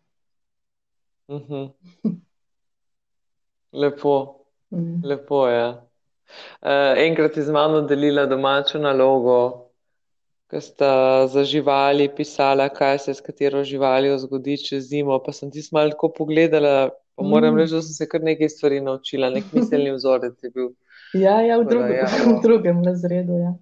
[1.28, 1.68] Uh -huh.
[3.76, 5.01] Lepo, mm.
[5.03, 5.68] lepo je.
[6.64, 9.64] Uh, enkrat je z mano delila domačo nalogo,
[10.56, 15.20] ki sta za živali pisala, kaj se s katero živaljo zgodi čez zimo.
[15.20, 17.58] Pa sem ti malo tako pogledala, pa moram mm.
[17.58, 20.70] reči, da sem se kar nekaj stvari naučila, nek miselni vzorec je bil.
[21.14, 23.39] Ja, ja, v, drugem, ja, v drugem razredu.
[23.39, 23.53] Ja.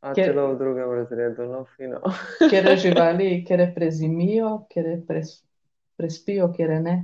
[0.00, 2.00] A ker, celo v drugem razredu, no, fino.
[2.52, 5.38] ker živali, ker prezimijo, ker pres,
[5.96, 7.02] prespijo, ker ne.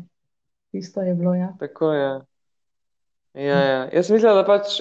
[0.72, 1.52] Isto je bilo, ja.
[1.60, 2.10] Tako je.
[3.34, 3.88] Ja, ja.
[3.92, 4.80] Jaz mislim, da pač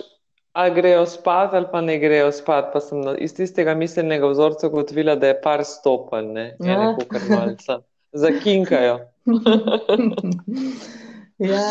[0.54, 2.74] ali grejo spat ali pa ne grejo spat.
[2.74, 6.80] Pa sem iz tistega miselnega vzorca ugotovila, da je par stopenj, ne, ja.
[6.80, 7.80] ne, kar malce.
[8.12, 9.00] Zakinkajo.
[11.52, 11.66] ja,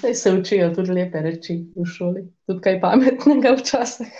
[0.00, 4.12] saj se učijo tudi lepe reči v šoli, tudi kaj pametnega včasih.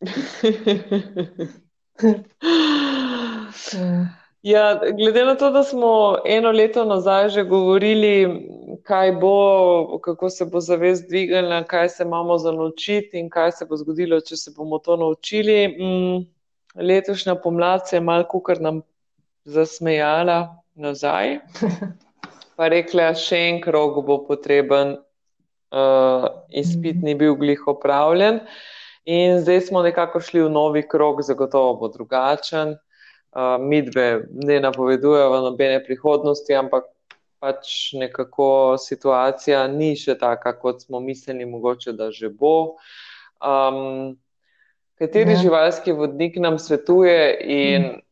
[4.42, 4.80] ja.
[4.96, 8.46] Glede na to, da smo eno leto nazaj že govorili,
[8.82, 13.66] kaj bo, kako se bo zavest dvignila, kaj se imamo za naučiti in kaj se
[13.66, 15.68] bo zgodilo, če se bomo to naučili.
[15.68, 16.26] Mm,
[16.82, 18.82] letošnja pomlad se je malko kar nam
[19.44, 21.38] zasmejala nazaj,
[22.56, 24.96] pa rekla, še en krog bo potreben,
[25.72, 28.40] uh, izpit ni bil glih opravljen.
[29.04, 32.76] In zdaj smo nekako šli v novi krog, zagotovo bo drugačen
[33.60, 36.84] midve ne napovedujejo nobene prihodnosti, ampak
[37.40, 42.76] pač nekako situacija ni še taka, kot smo mislili, mogoče da že bo.
[43.40, 44.18] Um,
[45.00, 45.40] kateri ja.
[45.46, 48.02] živalski vodnik nam svetuje in hmm.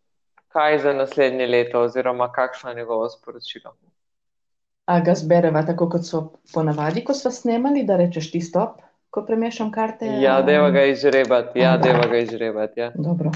[0.55, 3.77] kaj za naslednje leto, oziroma kakšno je njegovo sporočilo?
[4.89, 6.23] A ga zbereva tako, kot so
[6.55, 8.81] ponavadi, ko smo snemali, da rečeš ti stop,
[9.13, 10.09] ko premešam karte?
[10.23, 12.81] Ja, deva ga izžrebati, ja, deva ga izžrebati.
[12.81, 12.93] Ja.
[12.97, 13.35] Dobro.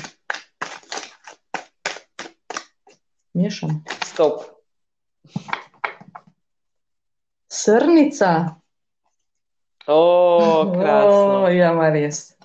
[3.34, 3.84] Mešam.
[4.04, 4.42] Stop.
[7.48, 8.54] Srnica.
[9.86, 11.42] O, krasno.
[11.42, 12.36] O, ja, ma res.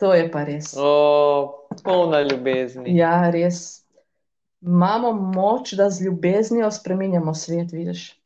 [0.00, 0.72] To je pa res.
[0.78, 2.96] O, polna ljubezni.
[2.96, 3.82] Ja, res.
[4.60, 8.22] Imamo moč, da z ljubeznijo spremenjamo svet, vidiš.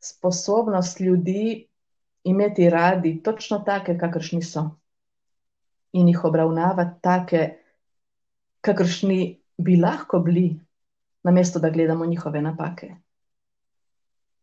[0.00, 1.68] Sposobnost ljudi
[2.24, 4.64] imeti radi točno take, kakršni so.
[5.92, 7.48] In jih obravnavati take,
[8.60, 10.56] kakršni bi lahko bili,
[11.22, 12.94] namesto da gledamo njihove napake.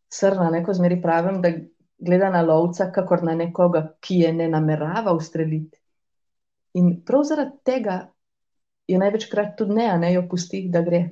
[0.09, 1.51] Srna, neko zmeri pravim, da
[1.97, 5.77] gleda na lovca, kakor na nekoga, ki je ne namerava ustreliti.
[6.73, 7.99] In prav zaradi tega
[8.87, 11.03] je največkrat tudi ne, a ne jo pusti, da gre.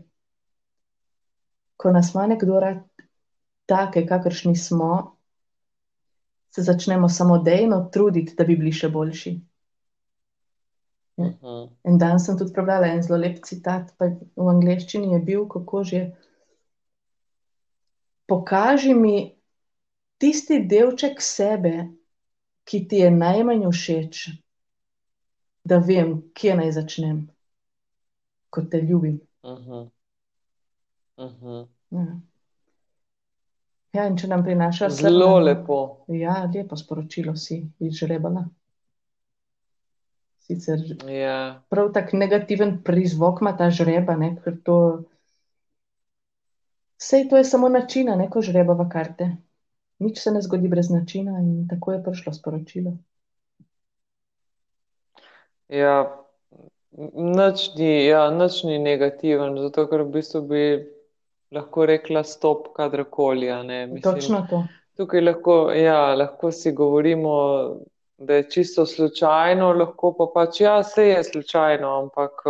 [1.78, 2.82] Ko nas ima nekdo rad,
[3.66, 5.18] take, kakršni smo,
[6.50, 9.36] se začnemo samodejno truditi, da bi bili še boljši.
[11.18, 11.70] -huh.
[11.84, 14.06] En dan sem tudi prebrala en zelo lep citat, pa
[14.36, 16.12] v angleščini je bil, kako že.
[18.28, 19.36] Pokaži mi
[20.18, 21.88] tisti delček sebe,
[22.64, 24.24] ki ti je najmanj všeč,
[25.64, 27.22] da vem, kje naj začnem,
[28.50, 29.20] ko te ljubim.
[29.44, 29.90] Uh -huh.
[31.18, 31.68] Uh -huh.
[31.90, 32.20] Ja.
[33.94, 36.06] Ja, in če nam prinaša zelo srna, lepo.
[36.08, 38.46] Ja, lepo sporočilo si izžrebala
[40.48, 40.80] sicer
[41.12, 41.62] ja.
[41.70, 44.78] prav tako negativen prizvok ima ta žreba, ne, ker to.
[46.98, 49.30] Sej to je samo načina, neko žrebava karte.
[50.00, 52.94] Nič se ne zgodi brez načina, in tako je prišlo sporočilo.
[55.70, 55.98] Ja,
[57.14, 60.64] nič ni, ja, nič ni negativen, zato ker v bistvu bi
[61.52, 63.52] lahko rekla stop kadarkoli.
[63.64, 63.84] ne.
[64.02, 64.64] Točno to.
[64.98, 67.34] Tukaj lahko, ja, lahko si govorimo,
[68.18, 72.46] da je čisto slučajno, lahko pa pač, ja, vse je slučajno, ampak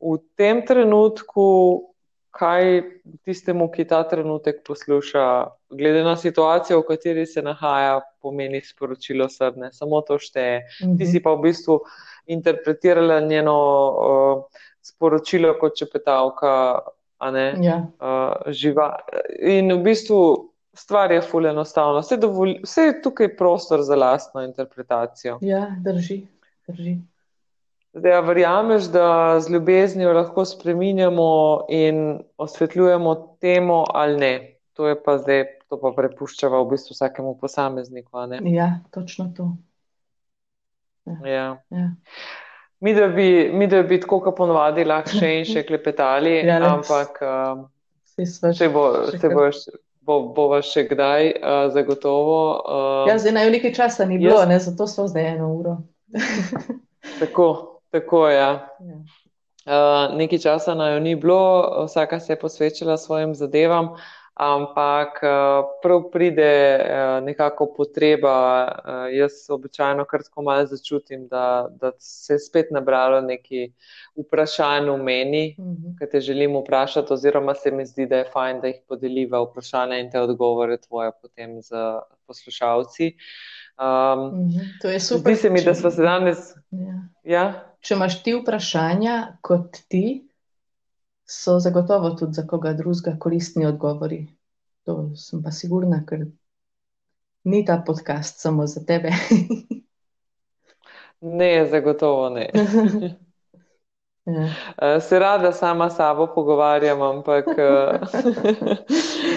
[0.00, 1.46] v tem trenutku,
[2.36, 2.82] kaj
[3.24, 5.24] tistemu, ki ta trenutek posluša,
[5.72, 10.66] glede na situacijo, v kateri se nahaja, pomeni sporočilo srne, samo to šteje.
[10.82, 10.98] Mhm.
[10.98, 11.80] Ti si pa v bistvu
[12.26, 14.44] interpretirala njeno uh,
[14.84, 16.52] sporočilo kot čepetavka,
[17.18, 18.92] a ne Ja, uh, živa.
[19.40, 22.00] In v bistvu stvar je ful enostavna.
[22.00, 25.38] Vse, dovoli, vse je tukaj prostor za lastno interpretacijo.
[25.40, 26.26] ja, drži,
[26.68, 26.96] drži.
[27.96, 34.32] Zdaj, a verjameš, da z ljubeznijo lahko spreminjamo in osvetljujemo temo ali ne?
[34.72, 38.18] To je pa zdaj, to pa prepuščava v bistvu vsakemu posamezniku?
[38.44, 39.56] Ja, točno to.
[41.24, 41.56] Ja.
[41.70, 41.90] Ja.
[42.80, 46.60] Mi, da bi, mi, da bi tako, kot ponovadi, lahko še in še klepetali, Ja,
[46.74, 47.22] ampak
[48.04, 52.38] Saj sva se bo, še se kar- bo, bo, bova še kdaj, uh, zagotovo.
[52.62, 55.76] Uh, Ja, zdaj naj nekaj časa ni Jaz- bilo, ne, zato smo zdaj eno uro.
[57.20, 58.36] Tako, tako je.
[58.36, 58.50] Ja.
[58.80, 58.98] Ja.
[59.66, 61.40] Uh, nekaj časa naj jo ni bilo,
[61.86, 63.96] vsaka se je posvečala svojim zadevam,
[64.36, 65.30] ampak uh,
[65.82, 68.34] prav pride uh, nekako potreba.
[68.78, 73.72] Uh, jaz običajno kar tako malo začutim, da, da se je spet nabralo neki
[74.16, 75.96] vprašanj v meni, Mhm.
[75.96, 79.96] ki te želim vprašati, oziroma se mi zdi, da je fajn, da jih podeliva vprašanja
[79.96, 81.72] in te odgovore tvoje potem z
[82.26, 83.14] poslušalci.
[83.76, 84.60] Um, Mhm.
[84.82, 85.20] To je super.
[85.24, 86.38] zdi se mi, da smo se danes.
[86.70, 86.94] Ja.
[87.24, 90.25] Ja, Če imaš ti vprašanja kot ti,
[91.26, 94.26] so zagotovo tudi za koga drugega koristni odgovori.
[94.84, 96.26] To sem pa sigurna, ker
[97.44, 99.10] ni ta podcast samo za tebe.
[101.38, 102.50] ne, zagotovo ne.
[104.26, 104.48] Ja.
[104.82, 108.00] Eh, Se rada sama s sabo pogovarjam, ampak eh,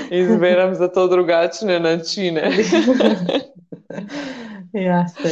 [0.20, 2.52] izberem za to drugačne načine.
[4.74, 5.30] Ja, se.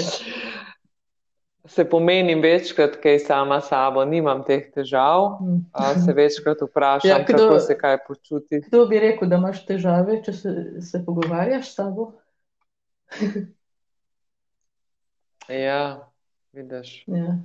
[1.67, 5.37] Se pomenim večkrat, kaj sama sabo, nimam teh težav.
[5.73, 8.61] a Se večkrat vprašam, Ja, kdo- kako se kaj počuti.
[8.61, 10.49] Kdo bi rekel, da imaš težave, če se,
[10.81, 12.11] se pogovarjaš s sabo?
[15.49, 16.09] Ja,
[16.53, 17.03] vidiš.
[17.07, 17.37] Ja.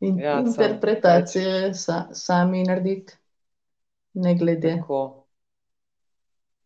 [0.00, 3.12] In Ja, interpretacije sa, sami narediti,
[4.14, 4.76] ne glede.
[4.76, 5.24] Tako.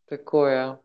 [0.04, 0.76] Tako je.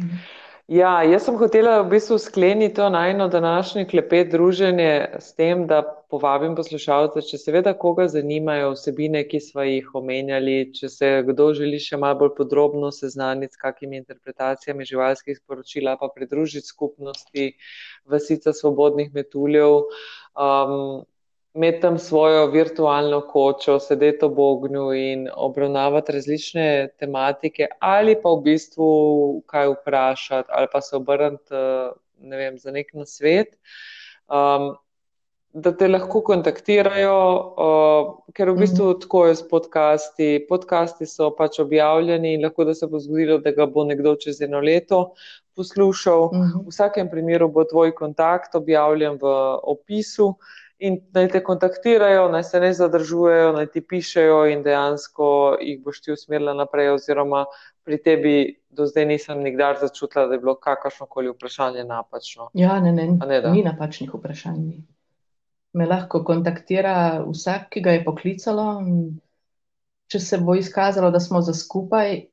[0.00, 0.16] Mhm.
[0.64, 5.82] Ja, jaz sem hotela v bistvu skleniti to najno današnje klepet druženje s tem, da
[6.08, 11.82] povabim poslušalce, če seveda koga zanimajo vsebine, ki smo jih omenjali, če se kdo želi
[11.84, 17.50] še malo bolj podrobno seznaniti s kakimi interpretacijami živalskih sporočil, ali pa pridružiti skupnosti
[18.08, 19.82] Vasica svobodnih metuljev,
[20.32, 21.04] um,
[21.54, 28.42] imeti tam svojo virtualno kočo, sedeti ob ognju in obravnavati različne tematike, ali pa v
[28.42, 28.88] bistvu
[29.46, 33.54] kaj vprašati, ali pa se obrniti eh, ne vem, za nek nasvet.
[34.28, 34.74] Um,
[35.54, 37.18] da te lahko kontaktirajo,
[37.62, 40.28] uh, ker v bistvu tako je s podcasti.
[40.48, 44.40] Podcasti so pač objavljeni in lahko da se bo zgodilo, da ga bo nekdo čez
[44.42, 45.04] eno leto
[45.54, 46.26] poslušal.
[46.32, 46.64] Mhm.
[46.66, 50.32] V vsakem primeru bo tvoj kontakt objavljen v opisu
[50.84, 55.28] in naj te kontaktirajo, naj se ne zadržujejo, naj ti pišejo in dejansko
[55.60, 57.44] jih boš ti usmerila naprej, oziroma
[57.84, 58.34] pri tebi
[58.74, 62.50] do zdaj nisem nikdar začutila, da je bilo kakršnokoli vprašanje napačno.
[62.54, 63.52] Ja, ne, ne, A ne da?
[63.52, 64.68] ni napačnih vprašanj.
[65.74, 68.68] Me lahko kontaktira vsak, ki ga je poklicalo.
[70.12, 72.26] Če se bo izkazalo, da smo za skupaj,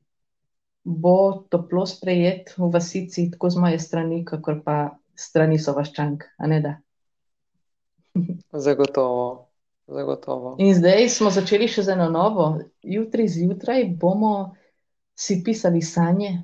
[0.84, 1.18] bo
[1.50, 4.78] toplo sprejet v vasici, tako z moje strani, kakor pa
[5.16, 6.76] strani sovaščank, a ne da.
[8.54, 9.48] Zagotovo,
[9.88, 10.56] zagotovo.
[10.60, 12.48] In zdaj smo začeli še z eno novo.
[12.82, 14.56] Jutri zjutraj bomo
[15.16, 16.42] si pisali sanje,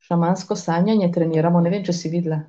[0.00, 1.60] šamansko sanjanje treniramo.
[1.60, 2.42] Ne vem, če si videla.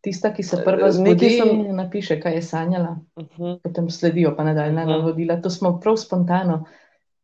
[0.00, 3.54] Tista, ki se prva zbudi, sem- napiše, kaj je sanjala, Mhm.
[3.62, 4.90] potem sledijo pa nadaljna Mhm.
[4.90, 5.36] navodila.
[5.38, 6.64] To smo prav spontano.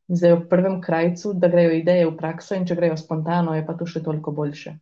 [0.08, 3.74] Zdaj v prvem krajcu, da grejo ideje v prakso, in če grejo spontano, je pa
[3.74, 4.72] to še toliko boljše.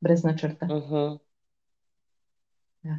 [0.00, 0.66] Brez načrta.
[0.66, 1.16] Mhm.
[2.82, 2.96] Ja.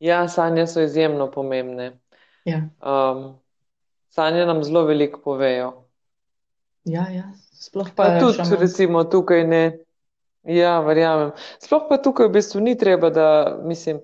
[0.00, 1.98] Ja, sanje so izjemno pomembne.
[2.44, 3.34] Ja, Um,
[4.08, 5.72] sanje nam zelo veliko povejo.
[6.84, 7.24] ja, ja.
[7.52, 8.60] Sploh Pa pa tudi, šamansko.
[8.60, 9.78] recimo, tukaj ne.
[10.44, 11.30] Ja, verjamem.
[11.58, 13.26] Sploh pa tukaj v bistvu ni treba, da
[13.64, 14.00] mislim.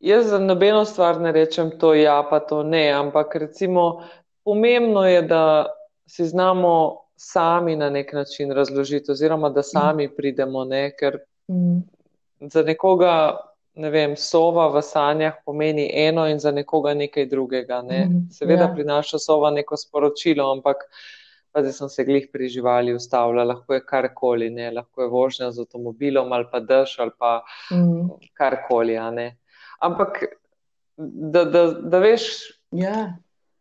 [0.00, 4.02] Jaz za nobeno stvar ne rečem to ja, pa to ne, ampak recimo
[4.44, 5.66] pomembno je, da
[6.06, 11.18] si znamo sami na nek način razložiti, oziroma da sami pridemo, ne, ker
[11.48, 11.80] Mm.
[12.40, 13.36] za nekoga,
[13.74, 17.82] ne vem, sova v sanjah pomeni eno in za nekoga nekaj drugega.
[17.82, 18.04] Ne.
[18.06, 18.74] Mhm, Seveda ja.
[18.74, 20.76] prinaša sova neko sporočilo, ampak
[21.52, 25.50] pa zdaj sem se glih pri živali ustavila, lahko je karkoli, ne, lahko je vožnja
[25.50, 27.42] z avtomobilom ali pa dež ali pa
[27.72, 28.08] Mm.
[28.34, 28.98] karkoli.
[29.80, 30.24] Ampak,
[30.96, 32.22] da, da, da veš,
[32.72, 33.18] Ja,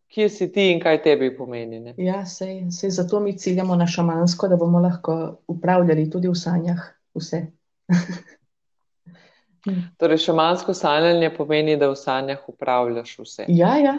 [0.08, 1.94] kje si ti in kaj tebi pomeni, ne.
[1.98, 6.78] ja, sej, sej zato mi ciljamo na šamansko, da bomo lahko upravljali tudi v sanjah
[7.16, 7.48] vse.
[9.98, 13.46] Torej, šamansko sanjanje pomeni, da v sanjah upravljaš vse.
[13.48, 13.96] Ja, ja,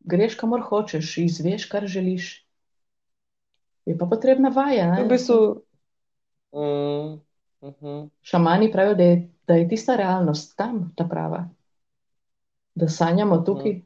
[0.00, 2.46] greš kamor hočeš, izveš, kar želiš.
[3.86, 5.08] Je pa potrebna vaja, V ne?
[5.08, 5.62] bistvu,
[6.52, 7.20] mm,
[7.68, 8.08] mhm.
[8.22, 11.48] Šamani pravijo, da je, da je tista realnost tam, ta prava.
[12.74, 13.80] Da sanjamo tukaj.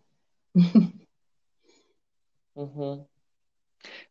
[2.55, 3.12] Mhm.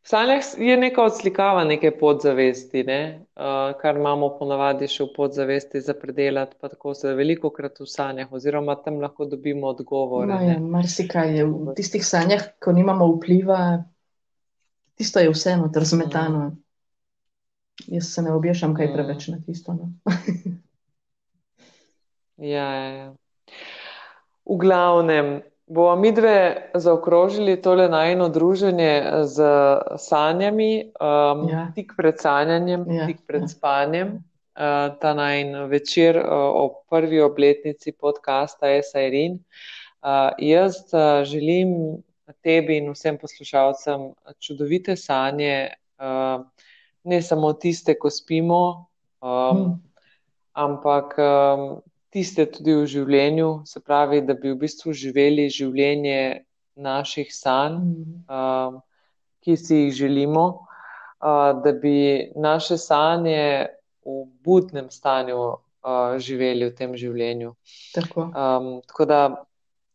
[0.02, 3.02] V sanjah je neka odslikava neke podzavesti, ne?
[3.36, 7.86] Uh, kar imamo ponavadi še v podzavesti za predelati, pa tako se veliko krat v
[7.86, 10.58] sanjah, oziroma tam lahko dobimo odgovore, No, ne.
[10.60, 13.60] marsikaj je v tistih sanjah, ko nimamo vpliva,
[14.96, 16.48] tisto je vseeno razmetano.
[17.88, 18.94] Jaz se ne obešam kaj Mm.
[18.94, 19.74] preveč na tisto.
[19.74, 19.94] No.
[22.38, 23.08] Ja, ja, ja.
[24.46, 25.42] V glavnem,
[25.72, 26.36] bomo midve
[26.76, 28.94] zaokrožili tole najino druženje
[29.24, 29.44] z
[29.98, 31.72] sanjami, um, Ja.
[31.76, 34.20] tik pred sanjanjem, Ja, tik pred spanjem.
[34.52, 39.40] Uh, ta najin večer uh, ob prvi obletnici podcasta Esairin.
[40.04, 41.72] Uh, jaz uh, želim
[42.44, 46.44] tebi in vsem poslušalcem čudovite sanje, uh,
[47.04, 48.86] ne samo tiste, ko spimo,
[49.22, 49.82] um, Mm.
[50.54, 56.46] ampak um, tiste tudi v življenju, se pravi, da bi v bistvu živeli življenje
[56.76, 58.24] naših sanj, Mm.
[58.30, 58.82] um,
[59.42, 60.46] ki si jih želimo,
[61.22, 63.68] uh, da bi naše sanje
[64.06, 67.56] v budnem stanju uh, živeli v tem življenju.
[67.96, 68.22] Tako.
[68.22, 69.22] Um, tako da,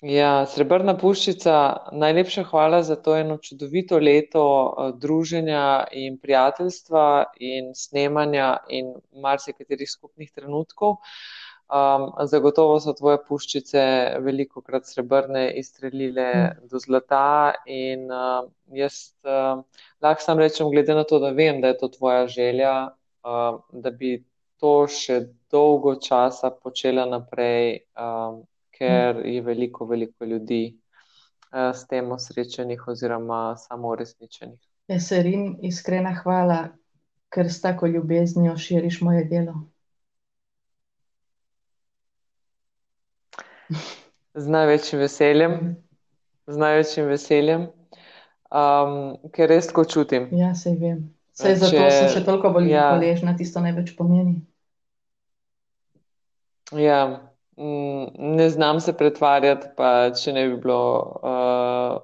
[0.02, 1.54] ja, Srebrna puščica,
[1.92, 9.90] najlepša hvala za to eno čudovito leto uh, druženja in prijateljstva in snemanja in marsikaterih
[9.90, 10.98] skupnih trenutkov.
[11.66, 13.80] Um, zagotovo so tvoje puščice
[14.22, 16.26] veliko krat srebrne izstrelile
[16.70, 19.64] do zlata in uh, jaz uh,
[20.02, 22.72] lahko sam rečem, glede na to, da vem, da je to tvoja želja,
[23.26, 24.12] uh, da bi
[24.62, 32.14] to še dolgo časa počela naprej, um, ker je veliko, veliko ljudi uh, s tem
[32.14, 34.60] osrečenih oziroma samouresničenih.
[34.86, 36.68] Eserin, iskrena hvala,
[37.34, 39.64] ker s tako ljubeznijo širiš moje delo.
[44.42, 45.54] Z največjim veseljem,
[46.46, 47.62] z največjim veseljem,
[48.52, 48.98] um,
[49.32, 50.28] ker res tako čutim.
[50.36, 50.98] Ja, sej vem.
[51.32, 52.90] Sej Če- zato sem še toliko bolj ja.
[52.92, 54.42] hvaležna, tisto največ pomeni.
[56.76, 57.00] Ja,
[57.56, 60.80] mm, ne znam se pretvarjati, pa če ne bi bilo
[61.22, 61.96] uh,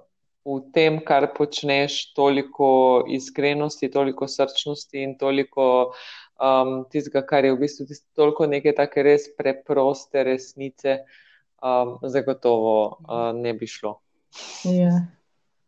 [0.45, 5.67] v tem, kar počneš, toliko iskrenosti, toliko srčnosti in toliko
[6.43, 11.03] um, tistega, kar je v bistvu tisto, toliko neke take res preproste resnice,
[11.63, 14.01] um, zagotovo uh, ne bi šlo.
[14.65, 15.07] Ja,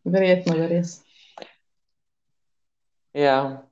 [0.05, 0.95] verjetno je res.
[3.15, 3.63] Ja.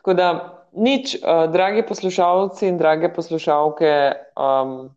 [0.00, 0.28] Tako da
[0.72, 4.90] nič, uh, dragi poslušalci in drage poslušalke, um,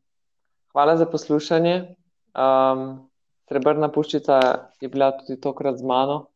[0.72, 1.96] hvala za poslušanje.
[2.34, 3.10] Um,
[3.50, 4.40] Srebrna puščica
[4.82, 6.30] je bila tudi tokrat z mano.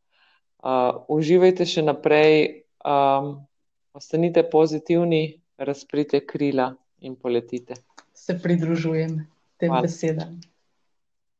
[0.61, 3.47] Uh, uživajte še naprej, um,
[3.95, 7.79] ostanite pozitivni, razprite krila in poletite.
[8.13, 9.21] Se pridružujem
[9.57, 9.81] tem Hvala.
[9.81, 10.39] besedam.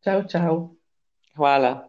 [0.02, 0.56] Čau, čau.
[1.36, 1.86] Hvala.